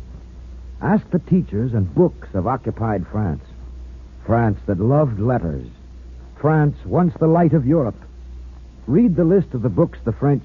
Ask 0.83 1.09
the 1.11 1.19
teachers 1.19 1.73
and 1.73 1.95
books 1.95 2.29
of 2.35 2.47
occupied 2.47 3.07
France. 3.11 3.45
France 4.27 4.59
that 4.67 4.81
loved 4.81 5.21
letters. 5.21 5.69
France 6.41 6.77
once 6.85 7.15
the 7.21 7.27
light 7.27 7.53
of 7.53 7.67
Europe. 7.67 7.97
Read 8.87 9.17
the 9.17 9.25
list 9.25 9.55
of 9.55 9.63
the 9.63 9.69
books 9.69 9.99
the 10.05 10.13
French 10.13 10.45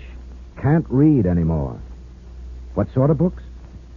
can't 0.61 0.85
read 0.89 1.25
anymore. 1.25 1.79
What 2.73 2.93
sort 2.93 3.09
of 3.09 3.17
books? 3.17 3.43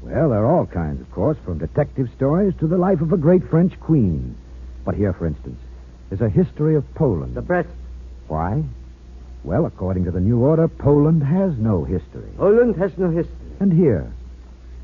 Well, 0.03 0.31
there 0.31 0.45
are 0.45 0.51
all 0.51 0.67
kinds, 0.67 1.01
of 1.01 1.11
course, 1.13 1.39
from 1.45 1.59
detective 1.59 2.09
stories 2.17 2.55
to 2.59 2.67
the 2.67 2.77
life 2.77 3.01
of 3.01 3.13
a 3.13 3.17
great 3.17 3.49
French 3.49 3.79
queen. 3.79 4.37
But 4.85 4.97
here, 4.97 5.13
for 5.13 5.27
instance, 5.27 5.61
is 6.11 6.21
a 6.21 6.29
history 6.29 6.75
of 6.75 6.95
Poland. 6.95 7.37
The 7.37 7.43
press. 7.43 7.67
Why? 8.27 8.65
Well, 9.45 9.65
according 9.65 10.05
to 10.05 10.11
the 10.11 10.21
new 10.21 10.41
order, 10.41 10.67
Poland 10.67 11.23
has 11.23 11.57
no 11.57 11.85
history. 11.85 12.31
Poland 12.37 12.77
has 12.77 12.97
no 12.99 13.11
history. 13.11 13.37
And 13.61 13.73
here, 13.73 14.13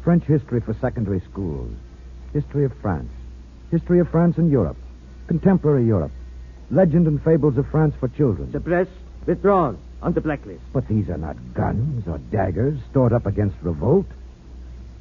French 0.04 0.24
history 0.24 0.60
for 0.60 0.74
secondary 0.74 1.20
schools, 1.30 1.72
history 2.32 2.64
of 2.64 2.72
France, 2.80 3.10
history 3.72 3.98
of 3.98 4.08
France 4.10 4.38
and 4.38 4.50
Europe, 4.50 4.76
contemporary 5.26 5.84
Europe, 5.84 6.12
legend 6.70 7.06
and 7.08 7.22
fables 7.22 7.58
of 7.58 7.66
France 7.70 7.94
for 7.98 8.08
children. 8.08 8.52
The 8.52 8.60
press 8.60 8.88
withdrawn 9.26 9.78
on 10.00 10.12
the 10.12 10.20
blacklist. 10.20 10.62
But 10.72 10.86
these 10.86 11.08
are 11.08 11.18
not 11.18 11.36
guns 11.54 12.06
or 12.06 12.18
daggers 12.18 12.78
stored 12.90 13.12
up 13.12 13.26
against 13.26 13.56
revolt. 13.62 14.06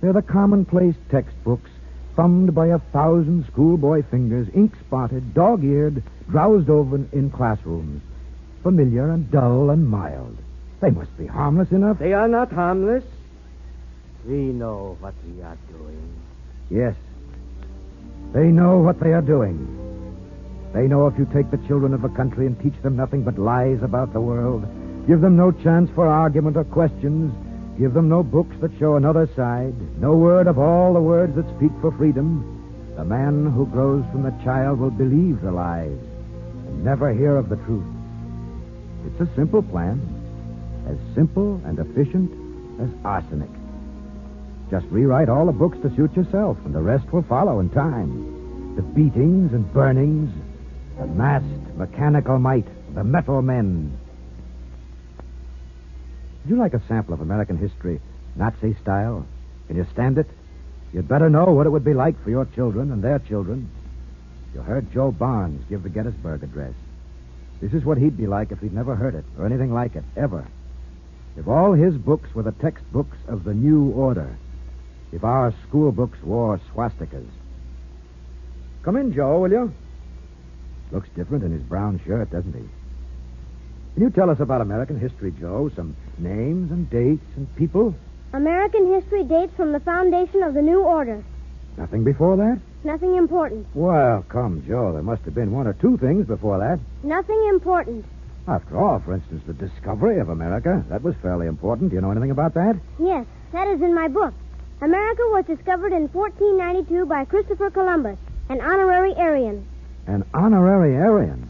They're 0.02 0.14
the 0.14 0.22
commonplace 0.22 0.96
textbooks 1.10 1.70
thumbed 2.16 2.54
by 2.54 2.68
a 2.68 2.80
thousand 2.80 3.46
schoolboy 3.52 4.04
fingers, 4.10 4.48
ink 4.56 4.74
spotted, 4.88 5.34
dog 5.34 5.64
eared, 5.64 6.04
drowsed 6.30 6.70
over 6.70 6.96
in 7.12 7.30
classrooms. 7.30 8.02
Familiar 8.64 9.12
and 9.12 9.30
dull 9.32 9.70
and 9.70 9.88
mild. 9.88 10.36
They 10.82 10.90
must 10.90 11.16
be 11.18 11.28
harmless 11.28 11.72
enough. 11.72 12.00
They 12.00 12.14
are 12.14 12.28
not 12.28 12.52
harmless. 12.52 13.04
We 14.26 14.52
know 14.52 14.98
what 15.00 15.14
we 15.26 15.42
are 15.42 15.58
doing. 15.72 16.14
Yes. 16.70 16.96
They 18.34 18.48
know 18.48 18.80
what 18.80 19.00
they 19.00 19.14
are 19.14 19.22
doing. 19.22 19.74
They 20.74 20.88
know 20.88 21.08
if 21.08 21.18
you 21.18 21.26
take 21.34 21.50
the 21.50 21.66
children 21.68 21.94
of 21.94 22.04
a 22.04 22.10
country 22.10 22.46
and 22.46 22.60
teach 22.60 22.80
them 22.82 22.98
nothing 22.98 23.24
but 23.24 23.40
lies 23.40 23.82
about 23.82 24.12
the 24.12 24.22
world, 24.22 24.66
give 25.08 25.22
them 25.22 25.38
no 25.38 25.52
chance 25.52 25.90
for 25.96 26.08
argument 26.08 26.58
or 26.58 26.66
questions, 26.66 27.34
give 27.78 27.94
them 27.94 28.10
no 28.10 28.24
books 28.24 28.56
that 28.62 28.78
show 28.80 28.96
another 28.96 29.30
side, 29.36 29.76
no 30.00 30.16
word 30.16 30.48
of 30.48 30.58
all 30.58 30.94
the 30.94 31.02
words 31.02 31.36
that 31.36 31.48
speak 31.56 31.72
for 31.80 31.92
freedom, 31.92 32.94
the 32.96 33.06
man 33.06 33.52
who 33.52 33.68
grows 33.68 34.04
from 34.12 34.24
the 34.24 34.44
child 34.44 34.80
will 34.80 34.90
believe 34.90 35.42
the 35.42 35.52
lies 35.52 36.00
and 36.68 36.84
never 36.84 37.14
hear 37.14 37.36
of 37.38 37.50
the 37.50 37.56
truth. 37.58 37.86
It's 39.06 39.22
a 39.22 39.36
simple 39.36 39.62
plan, 39.62 40.02
as 40.90 40.98
simple 41.16 41.62
and 41.66 41.78
efficient 41.78 42.32
as 42.82 42.90
arsenic. 43.06 43.50
Just 44.72 44.88
rewrite 44.88 45.30
all 45.30 45.46
the 45.46 45.52
books 45.52 45.78
to 45.82 45.96
suit 45.96 46.16
yourself, 46.16 46.58
and 46.66 46.74
the 46.74 46.82
rest 46.82 47.12
will 47.14 47.24
follow 47.24 47.60
in 47.60 47.70
time. 47.70 48.76
The 48.76 48.82
beatings 48.82 49.54
and 49.54 49.72
burnings, 49.72 50.34
the 51.00 51.06
massed 51.08 51.46
mechanical 51.78 52.40
might, 52.40 52.68
the 52.96 53.04
metal 53.04 53.42
men. 53.42 53.98
Would 56.48 56.56
you 56.56 56.62
like 56.62 56.76
a 56.76 56.88
sample 56.88 57.14
of 57.14 57.20
American 57.20 57.58
history, 57.58 58.00
Nazi 58.38 58.74
style? 58.82 59.26
Can 59.68 59.76
you 59.76 59.86
stand 59.92 60.18
it? 60.18 60.28
You'd 60.94 61.10
better 61.10 61.30
know 61.30 61.44
what 61.48 61.66
it 61.66 61.72
would 61.72 61.84
be 61.84 61.94
like 61.94 62.24
for 62.24 62.30
your 62.30 62.46
children 62.46 62.90
and 62.90 63.04
their 63.04 63.20
children. 63.20 63.70
You 64.54 64.62
heard 64.62 64.90
Joe 64.94 65.12
Barnes 65.12 65.66
give 65.68 65.84
the 65.84 65.90
Gettysburg 65.90 66.44
Address. 66.44 66.74
This 67.60 67.74
is 67.74 67.84
what 67.84 67.98
he'd 67.98 68.16
be 68.16 68.28
like 68.28 68.54
if 68.54 68.62
he'd 68.62 68.72
never 68.72 68.96
heard 68.96 69.14
it, 69.14 69.26
or 69.38 69.46
anything 69.46 69.74
like 69.74 69.98
it, 69.98 70.06
ever. 70.16 70.48
If 71.36 71.50
all 71.50 71.74
his 71.74 71.98
books 71.98 72.34
were 72.34 72.44
the 72.44 72.54
textbooks 72.54 73.18
of 73.28 73.44
the 73.44 73.54
new 73.54 73.92
order, 73.92 74.34
if 75.12 75.26
our 75.26 75.54
school 75.68 75.92
books 75.92 76.24
wore 76.24 76.62
swastikas. 76.74 77.28
Come 78.84 78.96
in, 78.96 79.14
Joe, 79.14 79.40
will 79.40 79.52
you? 79.52 79.74
Looks 80.94 81.10
different 81.10 81.44
in 81.44 81.52
his 81.52 81.64
brown 81.64 82.00
shirt, 82.06 82.32
doesn't 82.32 82.56
he? 82.56 82.70
Can 83.98 84.04
you 84.04 84.12
tell 84.12 84.30
us 84.30 84.40
about 84.40 84.62
American 84.62 85.00
history, 85.00 85.34
Joe? 85.40 85.72
Some 85.76 85.96
names 86.20 86.70
and 86.70 86.88
dates 86.88 87.26
and 87.36 87.48
people? 87.56 87.96
American 88.32 88.94
history 88.94 89.24
dates 89.24 89.56
from 89.56 89.72
the 89.72 89.80
foundation 89.80 90.44
of 90.44 90.54
the 90.54 90.62
new 90.62 90.84
order. 90.84 91.26
Nothing 91.78 92.04
before 92.04 92.38
that? 92.38 92.60
Nothing 92.84 93.16
important. 93.16 93.66
Well, 93.74 94.24
come, 94.30 94.64
Joe. 94.68 94.94
There 94.94 95.02
must 95.02 95.24
have 95.24 95.34
been 95.34 95.52
one 95.52 95.66
or 95.66 95.74
two 95.74 95.98
things 95.98 96.28
before 96.28 96.60
that. 96.60 96.80
Nothing 97.02 97.48
important. 97.50 98.06
After 98.48 98.78
all, 98.78 99.00
for 99.00 99.16
instance, 99.16 99.42
the 99.48 99.54
discovery 99.54 100.20
of 100.20 100.30
America. 100.30 100.86
That 100.90 101.02
was 101.02 101.16
fairly 101.24 101.48
important. 101.48 101.90
Do 101.90 101.96
you 101.96 102.02
know 102.02 102.12
anything 102.12 102.30
about 102.30 102.54
that? 102.54 102.76
Yes, 103.00 103.26
that 103.52 103.68
is 103.68 103.82
in 103.82 103.96
my 103.96 104.10
book. 104.10 104.36
America 104.80 105.24
was 105.32 105.46
discovered 105.48 105.92
in 105.92 106.08
1492 106.10 107.08
by 107.08 107.26
Christopher 107.26 107.72
Columbus, 107.72 108.20
an 108.50 108.62
honorary 108.62 109.16
Aryan. 109.16 109.68
An 110.06 110.24
honorary 110.36 110.96
Aryan? 110.96 111.50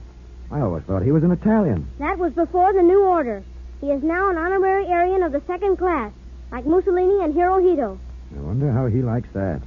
I 0.51 0.61
always 0.61 0.83
thought 0.83 1.03
he 1.03 1.11
was 1.11 1.23
an 1.23 1.31
Italian. 1.31 1.87
That 1.99 2.17
was 2.17 2.33
before 2.33 2.73
the 2.73 2.81
new 2.81 3.03
order. 3.03 3.43
He 3.81 3.91
is 3.91 4.01
now 4.01 4.29
an 4.29 4.37
honorary 4.37 4.87
Aryan 4.87 5.23
of 5.23 5.31
the 5.31 5.41
second 5.45 5.77
class, 5.77 6.11
like 6.51 6.65
Mussolini 6.65 7.23
and 7.23 7.33
Hirohito. 7.33 7.97
I 8.35 8.39
wonder 8.39 8.71
how 8.71 8.87
he 8.87 9.01
likes 9.01 9.27
that. 9.33 9.61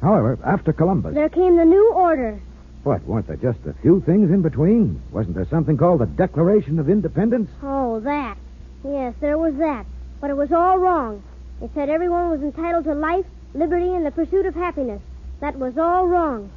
However, 0.00 0.38
after 0.44 0.72
Columbus. 0.72 1.14
There 1.14 1.28
came 1.28 1.56
the 1.56 1.64
new 1.64 1.92
order. 1.92 2.40
What, 2.84 3.04
weren't 3.04 3.26
there 3.28 3.36
just 3.36 3.64
a 3.66 3.74
few 3.80 4.00
things 4.00 4.30
in 4.30 4.42
between? 4.42 5.00
Wasn't 5.12 5.34
there 5.36 5.46
something 5.48 5.76
called 5.76 6.00
the 6.00 6.06
Declaration 6.06 6.78
of 6.78 6.90
Independence? 6.90 7.48
Oh, 7.62 8.00
that. 8.00 8.36
Yes, 8.84 9.14
there 9.20 9.38
was 9.38 9.54
that. 9.56 9.86
But 10.20 10.30
it 10.30 10.36
was 10.36 10.52
all 10.52 10.78
wrong. 10.78 11.22
It 11.62 11.70
said 11.74 11.88
everyone 11.88 12.30
was 12.30 12.42
entitled 12.42 12.84
to 12.84 12.94
life, 12.94 13.24
liberty, 13.54 13.94
and 13.94 14.04
the 14.04 14.10
pursuit 14.10 14.46
of 14.46 14.54
happiness. 14.54 15.00
That 15.40 15.58
was 15.58 15.78
all 15.78 16.06
wrong. 16.08 16.50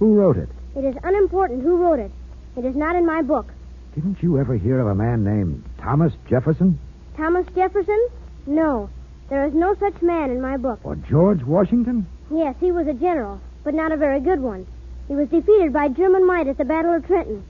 Who 0.00 0.14
wrote 0.14 0.36
it? 0.36 0.48
It 0.76 0.84
is 0.84 0.96
unimportant 1.04 1.62
who 1.62 1.76
wrote 1.76 2.00
it. 2.00 2.10
It 2.58 2.64
is 2.64 2.74
not 2.74 2.96
in 2.96 3.06
my 3.06 3.22
book. 3.22 3.46
Didn't 3.94 4.20
you 4.20 4.36
ever 4.36 4.56
hear 4.56 4.80
of 4.80 4.88
a 4.88 4.94
man 4.94 5.22
named 5.22 5.62
Thomas 5.78 6.12
Jefferson? 6.28 6.76
Thomas 7.16 7.46
Jefferson? 7.54 8.08
No. 8.46 8.90
There 9.28 9.44
is 9.44 9.54
no 9.54 9.76
such 9.78 10.02
man 10.02 10.30
in 10.30 10.40
my 10.40 10.56
book. 10.56 10.80
Or 10.82 10.96
George 10.96 11.44
Washington? 11.44 12.04
Yes, 12.32 12.56
he 12.58 12.72
was 12.72 12.88
a 12.88 12.94
general, 12.94 13.40
but 13.62 13.74
not 13.74 13.92
a 13.92 13.96
very 13.96 14.18
good 14.18 14.40
one. 14.40 14.66
He 15.06 15.14
was 15.14 15.28
defeated 15.28 15.72
by 15.72 15.86
German 15.86 16.26
might 16.26 16.48
at 16.48 16.58
the 16.58 16.64
Battle 16.64 16.96
of 16.96 17.06
Trenton. 17.06 17.44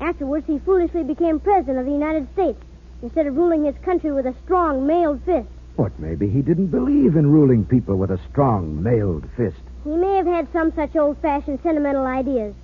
Afterwards, 0.00 0.46
he 0.46 0.58
foolishly 0.60 1.04
became 1.04 1.40
president 1.40 1.78
of 1.78 1.84
the 1.84 1.92
United 1.92 2.26
States 2.32 2.58
instead 3.02 3.26
of 3.26 3.36
ruling 3.36 3.64
his 3.64 3.76
country 3.84 4.12
with 4.12 4.24
a 4.24 4.34
strong, 4.44 4.86
mailed 4.86 5.20
fist. 5.26 5.48
But 5.76 5.98
maybe 6.00 6.30
he 6.30 6.40
didn't 6.40 6.68
believe 6.68 7.16
in 7.16 7.30
ruling 7.30 7.66
people 7.66 7.96
with 7.96 8.10
a 8.10 8.20
strong, 8.30 8.82
mailed 8.82 9.28
fist. 9.36 9.60
He 9.84 9.94
may 9.94 10.16
have 10.16 10.26
had 10.26 10.50
some 10.54 10.72
such 10.72 10.96
old 10.96 11.18
fashioned 11.18 11.60
sentimental 11.62 12.06
ideas. 12.06 12.54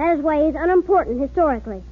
That 0.00 0.16
is 0.16 0.24
why 0.24 0.46
he's 0.46 0.54
unimportant 0.54 1.20
historically. 1.20 1.82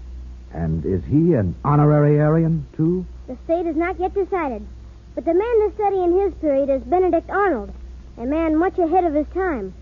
And 0.54 0.82
is 0.86 1.04
he 1.04 1.34
an 1.34 1.54
honorary 1.62 2.18
Aryan, 2.18 2.66
too? 2.74 3.04
The 3.26 3.36
state 3.44 3.66
is 3.66 3.76
not 3.76 4.00
yet 4.00 4.14
decided. 4.14 4.66
But 5.14 5.26
the 5.26 5.34
man 5.34 5.60
to 5.60 5.74
study 5.74 6.02
in 6.02 6.18
his 6.18 6.32
period 6.40 6.70
is 6.70 6.80
Benedict 6.84 7.28
Arnold, 7.28 7.70
a 8.16 8.24
man 8.24 8.56
much 8.56 8.78
ahead 8.78 9.04
of 9.04 9.12
his 9.12 9.26
time. 9.34 9.74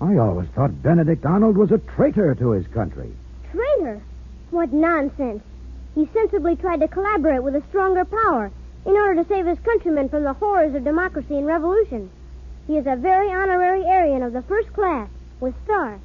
I 0.00 0.16
always 0.16 0.48
thought 0.54 0.82
Benedict 0.82 1.26
Arnold 1.26 1.58
was 1.58 1.72
a 1.72 1.78
traitor 1.94 2.34
to 2.34 2.52
his 2.52 2.66
country. 2.68 3.12
Traitor? 3.52 3.76
traitor. 3.76 4.02
What 4.48 4.72
nonsense. 4.72 5.42
He 5.94 6.08
sensibly 6.14 6.56
tried 6.56 6.80
to 6.80 6.88
collaborate 6.88 7.42
with 7.42 7.54
a 7.54 7.62
stronger 7.68 8.06
power 8.06 8.50
in 8.86 8.92
order 8.92 9.22
to 9.22 9.28
save 9.28 9.44
his 9.44 9.58
countrymen 9.58 10.08
from 10.08 10.24
the 10.24 10.32
horrors 10.32 10.74
of 10.74 10.84
democracy 10.84 11.36
and 11.36 11.46
revolution. 11.46 12.08
He 12.66 12.78
is 12.78 12.86
a 12.86 12.96
very 12.96 13.30
honorary 13.30 13.84
Aryan 13.84 14.22
of 14.22 14.32
the 14.32 14.40
first 14.40 14.72
class, 14.72 15.10
with 15.38 15.54
stars. 15.64 16.00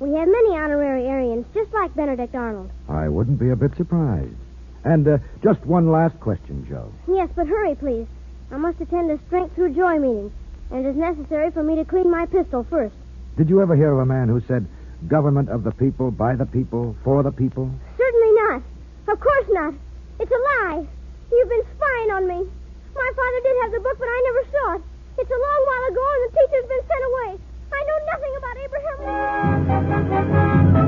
We 0.00 0.14
have 0.14 0.28
many 0.28 0.56
honorary 0.56 1.06
Aryans 1.06 1.44
just 1.52 1.70
like 1.74 1.94
Benedict 1.94 2.34
Arnold. 2.34 2.70
I 2.88 3.06
wouldn't 3.08 3.38
be 3.38 3.50
a 3.50 3.56
bit 3.56 3.76
surprised. 3.76 4.34
And 4.82 5.06
uh, 5.06 5.18
just 5.44 5.60
one 5.66 5.92
last 5.92 6.18
question, 6.20 6.66
Joe. 6.66 6.90
Yes, 7.06 7.28
but 7.36 7.46
hurry, 7.46 7.74
please. 7.74 8.06
I 8.50 8.56
must 8.56 8.80
attend 8.80 9.10
a 9.10 9.20
strength 9.26 9.54
through 9.54 9.74
joy 9.74 9.98
meeting, 9.98 10.32
and 10.70 10.86
it 10.86 10.88
is 10.88 10.96
necessary 10.96 11.50
for 11.50 11.62
me 11.62 11.76
to 11.76 11.84
clean 11.84 12.10
my 12.10 12.24
pistol 12.24 12.64
first. 12.70 12.94
Did 13.36 13.50
you 13.50 13.60
ever 13.60 13.76
hear 13.76 13.92
of 13.92 13.98
a 13.98 14.06
man 14.06 14.28
who 14.28 14.40
said, 14.48 14.66
government 15.06 15.50
of 15.50 15.64
the 15.64 15.70
people, 15.72 16.10
by 16.10 16.34
the 16.34 16.46
people, 16.46 16.96
for 17.04 17.22
the 17.22 17.30
people? 17.30 17.70
Certainly 17.98 18.32
not. 18.48 18.62
Of 19.08 19.20
course 19.20 19.46
not. 19.50 19.74
It's 20.18 20.32
a 20.32 20.64
lie. 20.64 20.86
You've 21.30 21.48
been 21.48 21.66
spying 21.76 22.10
on 22.16 22.26
me. 22.26 22.48
My 22.96 23.10
father 23.14 23.40
did 23.44 23.56
have 23.62 23.72
the 23.72 23.80
book, 23.80 23.98
but 23.98 24.08
I 24.08 24.20
never 24.24 24.44
saw 24.50 24.74
it. 24.76 24.82
It's 25.18 25.30
a 25.30 25.44
long 25.44 25.60
while 25.68 25.84
ago, 25.92 26.04
and 26.08 26.22
the 26.24 26.32
teacher's 26.40 26.68
been 26.72 26.84
sent 26.88 27.04
away. 27.04 27.49
I 27.72 27.84
know 27.86 27.98
nothing 28.06 28.34
about 28.36 28.56
Abraham 28.64 28.98
Lincoln. 29.00 30.80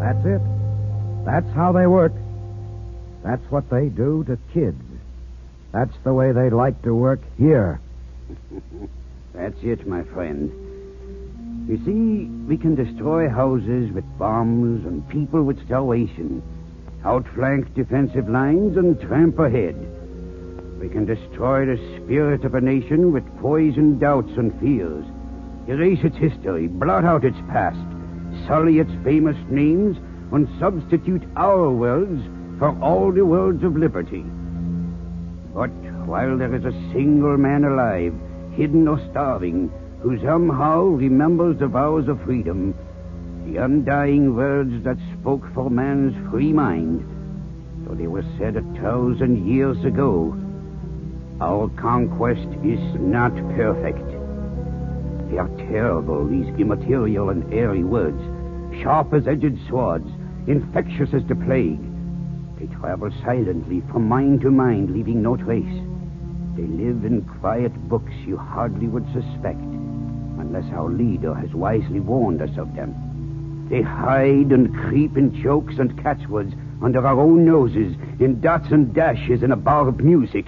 That's 0.00 0.24
it. 0.26 0.42
That's 1.24 1.50
how 1.54 1.72
they 1.72 1.86
work. 1.86 2.12
That's 3.24 3.42
what 3.50 3.68
they 3.70 3.88
do 3.88 4.24
to 4.24 4.38
kids. 4.54 4.82
That's 5.72 5.96
the 6.04 6.14
way 6.14 6.32
they 6.32 6.50
like 6.50 6.80
to 6.82 6.94
work 6.94 7.20
here. 7.36 7.80
That's 9.34 9.56
it, 9.62 9.86
my 9.86 10.02
friend. 10.04 10.50
You 11.68 11.76
see, 11.84 12.26
we 12.46 12.56
can 12.56 12.74
destroy 12.76 13.28
houses 13.28 13.90
with 13.92 14.04
bombs 14.18 14.86
and 14.86 15.06
people 15.08 15.42
with 15.42 15.64
starvation, 15.66 16.42
outflank 17.06 17.72
defensive 17.74 18.28
lines 18.28 18.76
and 18.76 19.00
tramp 19.00 19.38
ahead. 19.38 19.76
We 20.80 20.88
can 20.88 21.06
destroy 21.06 21.64
the 21.64 21.78
spirit 21.96 22.44
of 22.44 22.54
a 22.54 22.60
nation 22.60 23.12
with 23.12 23.24
poisoned 23.38 24.00
doubts 24.00 24.32
and 24.36 24.52
fears, 24.60 25.04
erase 25.68 26.00
its 26.02 26.16
history, 26.16 26.66
blot 26.66 27.04
out 27.04 27.24
its 27.24 27.38
past, 27.48 27.78
sully 28.46 28.80
its 28.80 28.90
famous 29.04 29.36
names, 29.48 29.96
and 30.32 30.48
substitute 30.58 31.22
our 31.36 31.70
words 31.70 32.22
for 32.58 32.76
all 32.80 33.12
the 33.12 33.24
words 33.24 33.62
of 33.62 33.76
liberty. 33.76 34.24
But 35.54 35.70
while 36.06 36.36
there 36.36 36.54
is 36.54 36.64
a 36.64 36.92
single 36.92 37.36
man 37.36 37.64
alive, 37.64 38.14
hidden 38.52 38.88
or 38.88 38.98
starving, 39.10 39.72
who 40.00 40.20
somehow 40.22 40.82
remembers 40.82 41.58
the 41.58 41.68
vows 41.68 42.08
of 42.08 42.22
freedom, 42.22 42.74
the 43.46 43.58
undying 43.58 44.34
words 44.34 44.82
that 44.84 44.98
spoke 45.26 45.52
for 45.54 45.68
man's 45.68 46.14
free 46.30 46.52
mind, 46.52 47.04
though 47.84 47.96
they 47.96 48.06
were 48.06 48.22
said 48.38 48.56
a 48.56 48.62
thousand 48.80 49.44
years 49.44 49.76
ago. 49.84 50.32
Our 51.40 51.68
conquest 51.70 52.46
is 52.62 52.78
not 53.00 53.34
perfect. 53.56 54.06
They 55.28 55.38
are 55.38 55.50
terrible, 55.68 56.28
these 56.28 56.46
immaterial 56.60 57.30
and 57.30 57.52
airy 57.52 57.82
words, 57.82 58.22
sharp 58.80 59.12
as 59.14 59.26
edged 59.26 59.58
swords, 59.68 60.08
infectious 60.46 61.12
as 61.12 61.26
the 61.26 61.34
plague. 61.34 61.82
They 62.60 62.72
travel 62.76 63.10
silently 63.24 63.82
from 63.90 64.06
mind 64.06 64.42
to 64.42 64.52
mind, 64.52 64.92
leaving 64.92 65.22
no 65.22 65.36
trace. 65.36 65.82
They 66.54 66.68
live 66.68 67.04
in 67.04 67.28
quiet 67.40 67.74
books 67.88 68.14
you 68.24 68.36
hardly 68.36 68.86
would 68.86 69.06
suspect, 69.06 69.58
unless 70.38 70.72
our 70.72 70.88
leader 70.88 71.34
has 71.34 71.52
wisely 71.52 71.98
warned 71.98 72.42
us 72.42 72.56
of 72.56 72.76
them. 72.76 73.15
They 73.68 73.82
hide 73.82 74.52
and 74.52 74.72
creep 74.74 75.16
in 75.16 75.42
jokes 75.42 75.78
and 75.78 76.00
catchwords 76.02 76.54
under 76.82 77.04
our 77.06 77.18
own 77.18 77.44
noses, 77.44 77.96
in 78.20 78.40
dots 78.40 78.70
and 78.70 78.94
dashes 78.94 79.42
in 79.42 79.50
a 79.50 79.56
bar 79.56 79.88
of 79.88 79.98
music. 80.00 80.46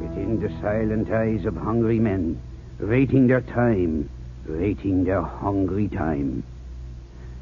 Within 0.00 0.38
the 0.40 0.50
silent 0.60 1.10
eyes 1.10 1.46
of 1.46 1.56
hungry 1.56 1.98
men, 1.98 2.40
waiting 2.78 3.26
their 3.26 3.40
time, 3.40 4.08
waiting 4.46 5.04
their 5.04 5.22
hungry 5.22 5.88
time. 5.88 6.44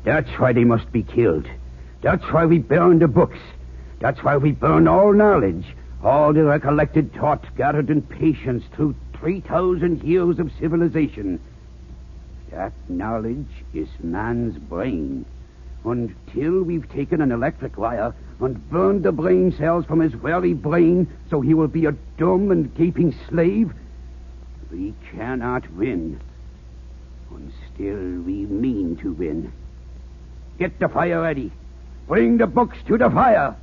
That's 0.05 0.31
why 0.38 0.52
they 0.52 0.64
must 0.64 0.90
be 0.92 1.02
killed. 1.02 1.46
That's 2.00 2.24
why 2.33 2.46
we 2.46 2.59
burn 2.59 3.00
the 3.00 3.09
books. 3.09 3.38
That's 4.00 4.22
why 4.24 4.37
we 4.37 4.52
burn 4.52 4.88
all 4.88 5.12
knowledge, 5.12 5.64
all 6.02 6.33
the 6.33 6.44
recollected 6.44 7.12
thought 7.12 7.44
gathered 7.57 7.90
in 7.90 8.02
patience 8.02 8.64
through 8.74 8.94
3,000 9.18 10.02
years 10.02 10.38
of 10.38 10.50
civilization. 10.59 11.38
That 12.53 12.73
knowledge 12.88 13.65
is 13.73 13.88
man's 14.03 14.59
brain. 14.59 15.25
Until 15.85 16.62
we've 16.62 16.88
taken 16.91 17.23
an 17.23 17.33
electric 17.33 17.79
wire 17.79 18.15
and 18.41 18.71
burned 18.71 19.05
the 19.05 19.12
brain 19.12 19.53
cells 19.57 19.87
from 19.87 20.01
his 20.01 20.12
very 20.12 20.53
brain 20.53 21.09
so 21.31 21.41
he 21.41 21.55
will 21.55 21.69
be 21.69 21.87
a 21.87 21.97
dumb 22.19 22.51
and 22.51 22.75
gaping 22.75 23.15
slave, 23.29 23.73
we 24.71 24.95
cannot 25.11 25.71
win. 25.73 26.21
And 27.31 27.53
still 27.73 27.97
we 27.97 28.47
mean 28.47 28.97
to 28.99 29.12
win. 29.12 29.51
Get 30.59 30.79
the 30.79 30.88
fire 30.88 31.23
ready. 31.23 31.51
Bring 32.07 32.37
the 32.37 32.47
books 32.47 32.77
to 32.87 32.99
the 32.99 33.09
fire. 33.09 33.57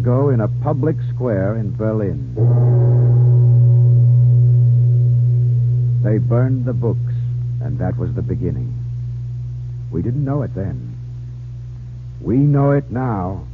Ago 0.00 0.30
in 0.30 0.40
a 0.40 0.48
public 0.62 0.96
square 1.14 1.56
in 1.56 1.76
Berlin. 1.76 2.34
They 6.02 6.16
burned 6.16 6.64
the 6.64 6.72
books, 6.72 7.12
and 7.60 7.78
that 7.78 7.98
was 7.98 8.14
the 8.14 8.22
beginning. 8.22 8.72
We 9.90 10.00
didn't 10.00 10.24
know 10.24 10.40
it 10.40 10.54
then. 10.54 10.96
We 12.22 12.38
know 12.38 12.70
it 12.70 12.90
now. 12.90 13.46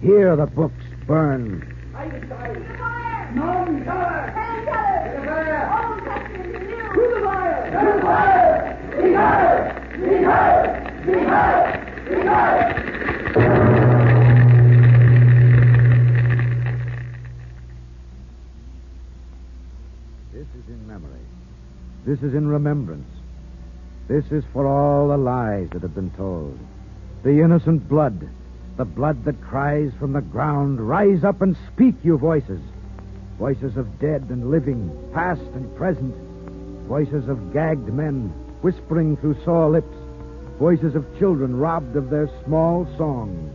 Here 0.00 0.36
the 0.36 0.46
books 0.46 0.84
burn. 1.04 1.66
This 11.06 11.85
This 22.16 22.30
is 22.30 22.34
in 22.34 22.48
remembrance. 22.48 23.10
This 24.08 24.24
is 24.32 24.42
for 24.54 24.66
all 24.66 25.08
the 25.08 25.18
lies 25.18 25.68
that 25.72 25.82
have 25.82 25.94
been 25.94 26.12
told. 26.12 26.58
The 27.24 27.42
innocent 27.42 27.86
blood, 27.90 28.26
the 28.78 28.86
blood 28.86 29.22
that 29.26 29.38
cries 29.42 29.92
from 29.98 30.14
the 30.14 30.22
ground, 30.22 30.80
rise 30.80 31.24
up 31.24 31.42
and 31.42 31.54
speak, 31.70 31.94
you 32.02 32.16
voices. 32.16 32.62
Voices 33.38 33.76
of 33.76 33.98
dead 33.98 34.22
and 34.30 34.50
living, 34.50 34.90
past 35.12 35.42
and 35.42 35.76
present. 35.76 36.14
Voices 36.88 37.28
of 37.28 37.52
gagged 37.52 37.92
men, 37.92 38.32
whispering 38.62 39.18
through 39.18 39.36
sore 39.44 39.68
lips. 39.68 39.96
Voices 40.58 40.94
of 40.94 41.18
children 41.18 41.54
robbed 41.54 41.96
of 41.96 42.08
their 42.08 42.30
small 42.46 42.88
songs. 42.96 43.52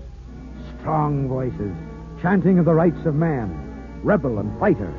Strong 0.80 1.28
voices, 1.30 1.74
chanting 2.22 2.60
of 2.60 2.66
the 2.66 2.76
rights 2.76 3.08
of 3.08 3.16
man, 3.16 4.00
rebel 4.04 4.38
and 4.38 4.60
fighter, 4.60 4.92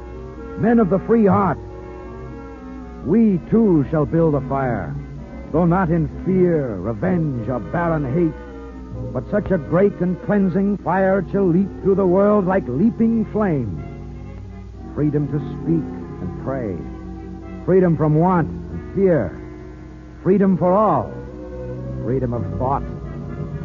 men 0.58 0.80
of 0.80 0.90
the 0.90 0.98
free 1.06 1.26
heart. 1.26 1.58
We 3.04 3.40
too 3.50 3.84
shall 3.90 4.06
build 4.06 4.36
a 4.36 4.40
fire, 4.48 4.94
though 5.50 5.64
not 5.64 5.90
in 5.90 6.08
fear, 6.24 6.76
revenge, 6.76 7.48
or 7.48 7.58
barren 7.58 8.04
hate, 8.14 9.12
but 9.12 9.28
such 9.28 9.50
a 9.50 9.58
great 9.58 9.94
and 10.00 10.20
cleansing 10.24 10.78
fire 10.78 11.24
shall 11.32 11.48
leap 11.48 11.68
through 11.82 11.96
the 11.96 12.06
world 12.06 12.46
like 12.46 12.62
leaping 12.68 13.24
flame. 13.32 13.76
Freedom 14.94 15.26
to 15.28 15.38
speak 15.38 15.82
and 16.22 16.44
pray, 16.44 16.76
freedom 17.64 17.96
from 17.96 18.14
want 18.14 18.48
and 18.48 18.94
fear, 18.94 19.36
freedom 20.22 20.56
for 20.56 20.72
all, 20.72 21.12
freedom 22.04 22.32
of 22.32 22.42
thought, 22.58 22.84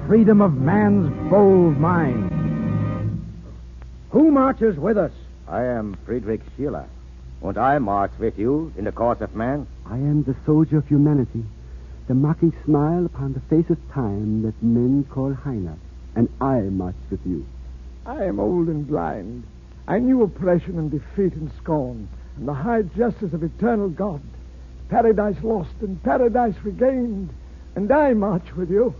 freedom 0.07 0.41
of 0.41 0.55
man's 0.55 1.09
bold 1.29 1.77
mind. 1.77 2.31
Who 4.09 4.31
marches 4.31 4.77
with 4.77 4.97
us? 4.97 5.11
I 5.47 5.63
am 5.63 5.95
Friedrich 6.05 6.41
Schiller. 6.55 6.87
Won't 7.39 7.57
I 7.57 7.77
march 7.77 8.11
with 8.17 8.39
you 8.39 8.73
in 8.77 8.85
the 8.85 8.91
cause 8.91 9.21
of 9.21 9.35
man? 9.35 9.67
I 9.85 9.97
am 9.97 10.23
the 10.23 10.35
soldier 10.45 10.77
of 10.77 10.87
humanity, 10.87 11.45
the 12.07 12.15
mocking 12.15 12.53
smile 12.65 13.05
upon 13.05 13.33
the 13.33 13.39
face 13.41 13.69
of 13.69 13.77
time 13.91 14.41
that 14.41 14.63
men 14.63 15.05
call 15.09 15.33
Heine, 15.33 15.79
and 16.15 16.29
I 16.41 16.61
march 16.61 16.95
with 17.11 17.25
you. 17.25 17.45
I 18.07 18.23
am 18.23 18.39
old 18.39 18.69
and 18.69 18.87
blind. 18.87 19.43
I 19.87 19.99
knew 19.99 20.23
oppression 20.23 20.79
and 20.79 20.89
defeat 20.89 21.33
and 21.33 21.51
scorn, 21.61 22.09
and 22.37 22.47
the 22.47 22.53
high 22.53 22.81
justice 22.81 23.33
of 23.33 23.43
eternal 23.43 23.89
God. 23.89 24.21
Paradise 24.89 25.43
lost 25.43 25.73
and 25.81 26.01
paradise 26.01 26.55
regained, 26.63 27.29
and 27.75 27.91
I 27.91 28.13
march 28.13 28.55
with 28.55 28.71
you. 28.71 28.95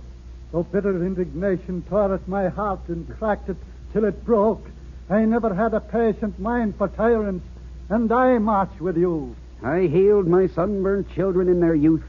Though 0.51 0.63
bitter 0.63 1.03
indignation 1.03 1.81
tore 1.89 2.13
at 2.13 2.27
my 2.27 2.49
heart 2.49 2.87
and 2.87 3.09
cracked 3.17 3.49
it 3.49 3.57
till 3.93 4.05
it 4.05 4.23
broke, 4.25 4.69
I 5.09 5.25
never 5.25 5.53
had 5.53 5.73
a 5.73 5.79
patient 5.79 6.39
mind 6.39 6.75
for 6.75 6.87
tyrants, 6.87 7.45
and 7.89 8.11
I 8.11 8.37
march 8.37 8.79
with 8.79 8.97
you. 8.97 9.35
I 9.63 9.87
healed 9.87 10.27
my 10.27 10.47
sunburnt 10.47 11.09
children 11.13 11.47
in 11.47 11.59
their 11.59 11.75
youth. 11.75 12.03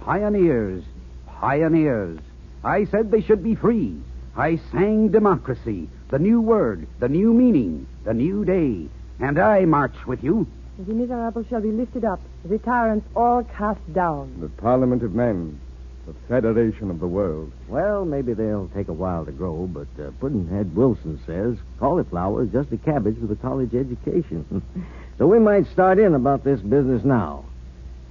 Pioneers, 0.00 0.84
pioneers. 1.26 2.18
I 2.64 2.84
said 2.84 3.10
they 3.10 3.22
should 3.22 3.42
be 3.42 3.54
free. 3.54 4.00
I 4.36 4.60
sang 4.70 5.08
democracy, 5.08 5.88
the 6.08 6.18
new 6.18 6.40
word, 6.40 6.86
the 7.00 7.08
new 7.08 7.32
meaning, 7.32 7.86
the 8.04 8.14
new 8.14 8.44
day. 8.44 8.88
And 9.20 9.38
I 9.38 9.64
march 9.64 9.94
with 10.06 10.22
you. 10.22 10.46
The 10.78 10.94
miserable 10.94 11.44
shall 11.48 11.60
be 11.60 11.70
lifted 11.70 12.04
up, 12.04 12.20
the 12.44 12.58
tyrants 12.58 13.06
all 13.14 13.44
cast 13.44 13.92
down. 13.92 14.40
The 14.40 14.48
Parliament 14.48 15.02
of 15.02 15.14
Men, 15.14 15.60
the 16.06 16.14
Federation 16.28 16.90
of 16.90 16.98
the 16.98 17.06
World. 17.06 17.52
Well, 17.68 18.04
maybe 18.04 18.32
they'll 18.32 18.70
take 18.74 18.88
a 18.88 18.92
while 18.92 19.24
to 19.26 19.32
grow, 19.32 19.66
but 19.66 19.88
uh, 19.98 20.10
Pudd'nhead 20.12 20.72
Wilson 20.72 21.20
says 21.26 21.58
cauliflower 21.78 22.44
is 22.44 22.50
just 22.52 22.72
a 22.72 22.78
cabbage 22.78 23.18
with 23.18 23.30
a 23.30 23.36
college 23.36 23.74
education. 23.74 24.62
so 25.22 25.28
we 25.28 25.38
might 25.38 25.70
start 25.70 26.00
in 26.00 26.16
about 26.16 26.42
this 26.42 26.58
business 26.58 27.04
now. 27.04 27.44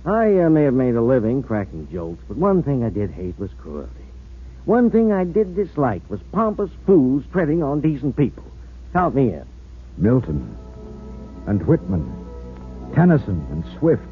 I 0.06 0.43
uh, 0.43 0.50
may 0.50 0.63
have 0.63 0.74
made 0.74 0.95
a 0.95 1.02
living 1.02 1.43
cracking 1.43 1.89
jokes, 1.91 2.24
but 2.26 2.38
one 2.38 2.63
thing 2.63 2.86
I 2.86 2.89
did 2.89 3.12
hate 3.12 3.38
was 3.38 3.52
cruelty. 3.60 4.06
One 4.63 4.89
thing 4.89 5.12
I 5.12 5.26
did 5.26 5.54
dislike 5.54 6.04
was 6.10 6.21
pompous 6.32 6.71
fools 6.86 7.26
treading 7.34 7.63
on 7.63 7.82
decent 7.82 8.15
people. 8.15 8.45
Count 8.93 9.13
me 9.13 9.34
in. 9.34 9.45
Milton 9.97 10.56
and 11.47 11.67
Whitman, 11.67 12.10
Tennyson 12.95 13.45
and 13.52 13.65
Swift, 13.78 14.08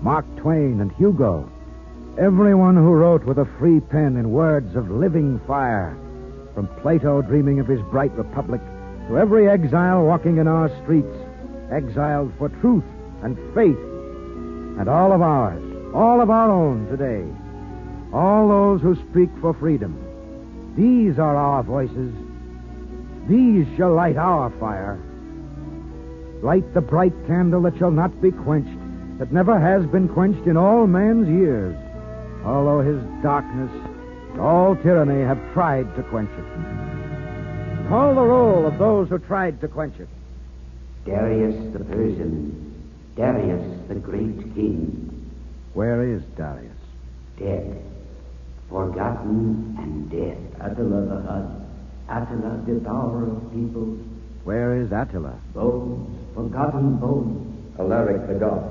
Mark 0.00 0.24
Twain 0.38 0.80
and 0.80 0.90
Hugo. 0.92 1.52
Everyone 2.16 2.76
who 2.76 2.94
wrote 2.94 3.24
with 3.24 3.36
a 3.36 3.48
free 3.58 3.80
pen 3.80 4.16
in 4.16 4.32
words 4.32 4.74
of 4.74 4.90
living 4.90 5.38
fire, 5.46 5.98
from 6.54 6.66
Plato 6.80 7.20
dreaming 7.20 7.60
of 7.60 7.68
his 7.68 7.82
bright 7.90 8.12
republic 8.12 8.62
to 9.08 9.18
every 9.18 9.50
exile 9.50 10.02
walking 10.02 10.38
in 10.38 10.48
our 10.48 10.70
streets, 10.82 11.27
exiled 11.72 12.32
for 12.38 12.48
truth 12.48 12.84
and 13.22 13.36
faith, 13.54 13.78
and 14.78 14.88
all 14.88 15.12
of 15.12 15.22
ours, 15.22 15.62
all 15.94 16.20
of 16.20 16.30
our 16.30 16.50
own 16.50 16.86
today, 16.88 17.24
all 18.12 18.48
those 18.48 18.80
who 18.80 18.94
speak 19.10 19.30
for 19.40 19.54
freedom. 19.54 19.94
These 20.76 21.18
are 21.18 21.36
our 21.36 21.62
voices. 21.62 22.12
These 23.28 23.66
shall 23.76 23.92
light 23.94 24.16
our 24.16 24.50
fire. 24.58 24.98
Light 26.42 26.72
the 26.72 26.80
bright 26.80 27.14
candle 27.26 27.62
that 27.62 27.76
shall 27.78 27.90
not 27.90 28.22
be 28.22 28.30
quenched, 28.30 28.78
that 29.18 29.32
never 29.32 29.58
has 29.58 29.84
been 29.86 30.08
quenched 30.08 30.46
in 30.46 30.56
all 30.56 30.86
man's 30.86 31.28
years 31.28 31.76
although 32.44 32.80
his 32.80 33.02
darkness, 33.22 33.70
and 34.32 34.40
all 34.40 34.76
tyranny 34.76 35.22
have 35.24 35.38
tried 35.52 35.94
to 35.96 36.02
quench 36.04 36.30
it. 36.30 37.88
Call 37.88 38.14
the 38.14 38.22
roll 38.22 38.66
of 38.66 38.78
those 38.78 39.08
who 39.08 39.18
tried 39.18 39.60
to 39.60 39.68
quench 39.68 39.98
it. 39.98 40.08
Darius 41.08 41.72
the 41.72 41.78
Persian, 41.84 42.84
Darius 43.16 43.88
the 43.88 43.94
great 43.94 44.54
king. 44.54 45.32
Where 45.72 46.02
is 46.02 46.22
Darius? 46.36 46.76
Dead. 47.38 47.82
Forgotten 48.68 49.74
and 49.78 50.10
dead. 50.10 50.36
Attila 50.60 51.06
the 51.06 51.22
Hun. 51.22 51.66
Attila, 52.10 52.62
devourer 52.66 53.24
of 53.24 53.50
peoples. 53.54 54.00
Where 54.44 54.76
is 54.76 54.92
Attila? 54.92 55.32
Bones, 55.54 56.14
forgotten 56.34 56.96
bones. 56.98 57.56
Alaric 57.78 58.28
the 58.28 58.34
Goth. 58.34 58.70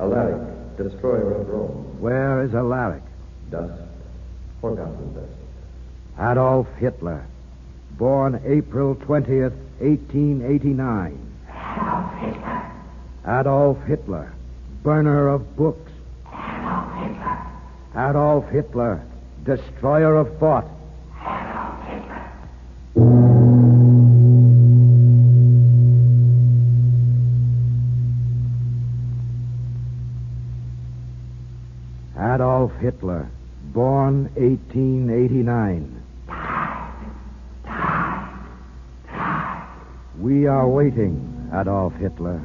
Alaric, 0.00 0.78
destroyer 0.78 1.42
of 1.42 1.48
Rome. 1.48 2.00
Where 2.00 2.42
is 2.42 2.54
Alaric? 2.54 3.02
Dust. 3.50 3.82
Forgotten 4.62 5.12
dust. 5.12 5.28
Adolf 6.18 6.68
Hitler, 6.78 7.26
born 7.98 8.40
April 8.46 8.94
20th, 8.94 9.52
1889. 9.80 11.25
Adolf 11.76 12.12
Hitler. 12.20 12.72
Adolf 13.26 13.78
Hitler, 13.86 14.32
burner 14.82 15.28
of 15.28 15.56
books. 15.56 15.92
Adolf 16.26 16.94
Hitler. 17.02 17.38
Adolf 17.94 18.48
Hitler, 18.50 19.02
destroyer 19.44 20.16
of 20.16 20.38
thought. 20.38 20.66
Adolf 21.20 21.82
Hitler. 21.86 22.22
Adolf 32.18 32.72
Hitler, 32.80 33.28
born 33.74 34.30
1889. 34.36 36.02
Die. 36.26 36.92
Die. 37.64 38.38
Die. 39.06 39.68
We 40.18 40.46
are 40.46 40.66
waiting, 40.66 41.35
Adolf 41.54 41.94
Hitler. 41.94 42.40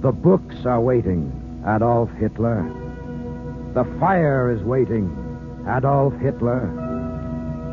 The 0.00 0.12
books 0.12 0.56
are 0.64 0.80
waiting, 0.80 1.62
Adolf 1.66 2.10
Hitler. 2.18 2.62
The 3.74 3.84
fire 3.98 4.50
is 4.50 4.62
waiting, 4.62 5.10
Adolf 5.68 6.14
Hitler. 6.20 6.66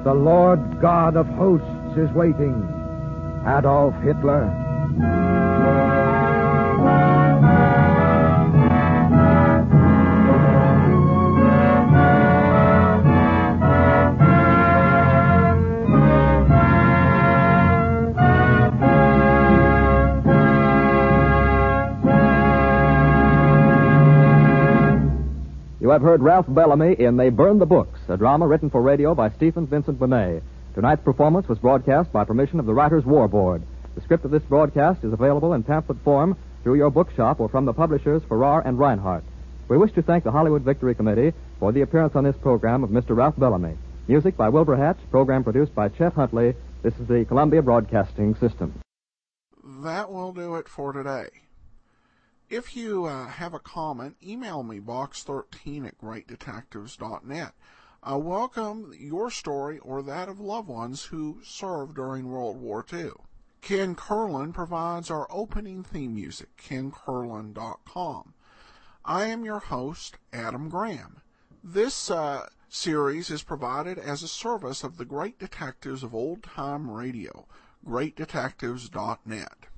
The 0.04 0.14
Lord 0.14 0.82
God 0.82 1.16
of 1.16 1.26
hosts 1.28 1.98
is 1.98 2.10
waiting, 2.12 2.56
Adolf 3.48 3.96
Hitler. 4.04 5.29
You 25.82 25.92
have 25.92 26.02
heard 26.02 26.22
Ralph 26.22 26.46
Bellamy 26.50 26.96
in 27.00 27.16
They 27.16 27.30
Burn 27.30 27.58
the 27.58 27.66
Books, 27.66 28.02
a 28.10 28.18
drama 28.18 28.46
written 28.46 28.70
for 28.70 28.82
radio 28.82 29.16
by 29.16 29.30
Stephen 29.30 29.66
Vincent 29.66 29.98
Benet. 29.98 30.42
Tonight's 30.76 31.04
performance 31.04 31.48
was 31.48 31.58
broadcast 31.58 32.12
by 32.12 32.26
permission 32.26 32.60
of 32.60 32.66
the 32.66 32.74
Writers' 32.74 33.06
War 33.06 33.30
Board. 33.30 33.64
The 33.96 34.02
script 34.02 34.26
of 34.26 34.32
this 34.32 34.44
broadcast 34.44 35.06
is 35.06 35.14
available 35.14 35.54
in 35.54 35.64
pamphlet 35.64 36.00
form 36.04 36.36
through 36.64 36.76
your 36.76 36.90
bookshop 36.90 37.40
or 37.40 37.48
from 37.48 37.64
the 37.64 37.72
publishers 37.72 38.22
Farrar 38.28 38.60
and 38.68 38.78
Rinehart. 38.78 39.24
We 39.70 39.78
wish 39.78 39.94
to 39.94 40.02
thank 40.02 40.26
the 40.26 40.34
Hollywood 40.34 40.64
Victory 40.64 40.96
Committee 40.96 41.32
for 41.60 41.72
the 41.72 41.82
appearance 41.82 42.14
on 42.14 42.26
this 42.26 42.36
program 42.36 42.84
of 42.84 42.90
Mr. 42.90 43.16
Ralph 43.16 43.40
Bellamy. 43.40 43.78
Music 44.10 44.36
by 44.36 44.50
Wilbur 44.50 44.76
Hatch, 44.76 45.00
program 45.12 45.46
produced 45.46 45.74
by 45.74 45.88
Chet 45.88 46.12
Huntley. 46.12 46.56
This 46.84 46.96
is 47.00 47.08
the 47.08 47.24
Columbia 47.24 47.62
Broadcasting 47.62 48.36
System. 48.36 48.74
That 49.82 50.12
will 50.12 50.34
do 50.34 50.56
it 50.56 50.68
for 50.68 50.92
today. 50.92 51.30
If 52.50 52.76
you 52.76 53.06
uh, 53.06 53.28
have 53.28 53.54
a 53.54 53.60
comment, 53.60 54.18
email 54.26 54.64
me 54.64 54.80
box13 54.80 55.86
at 55.86 56.00
greatdetectives.net. 56.00 57.54
I 58.02 58.16
welcome 58.16 58.92
your 58.98 59.30
story 59.30 59.78
or 59.78 60.02
that 60.02 60.28
of 60.28 60.40
loved 60.40 60.68
ones 60.68 61.04
who 61.06 61.42
served 61.44 61.96
during 61.96 62.28
World 62.28 62.60
War 62.60 62.84
II. 62.92 63.12
Ken 63.62 63.94
Curlin 63.94 64.52
provides 64.52 65.12
our 65.12 65.28
opening 65.30 65.84
theme 65.84 66.16
music, 66.16 66.58
kencurlin.com. 66.58 68.34
I 69.06 69.26
am 69.26 69.46
your 69.46 69.60
host, 69.60 70.18
Adam 70.34 70.70
Graham. 70.70 71.22
This 71.64 72.10
uh, 72.10 72.48
series 72.68 73.30
is 73.30 73.44
provided 73.44 74.00
as 74.00 74.24
a 74.24 74.28
service 74.28 74.84
of 74.84 74.98
the 74.98 75.06
great 75.06 75.38
detectives 75.38 76.02
of 76.02 76.16
old 76.16 76.42
time 76.42 76.90
radio, 76.90 77.46
greatdetectives.net. 77.86 79.69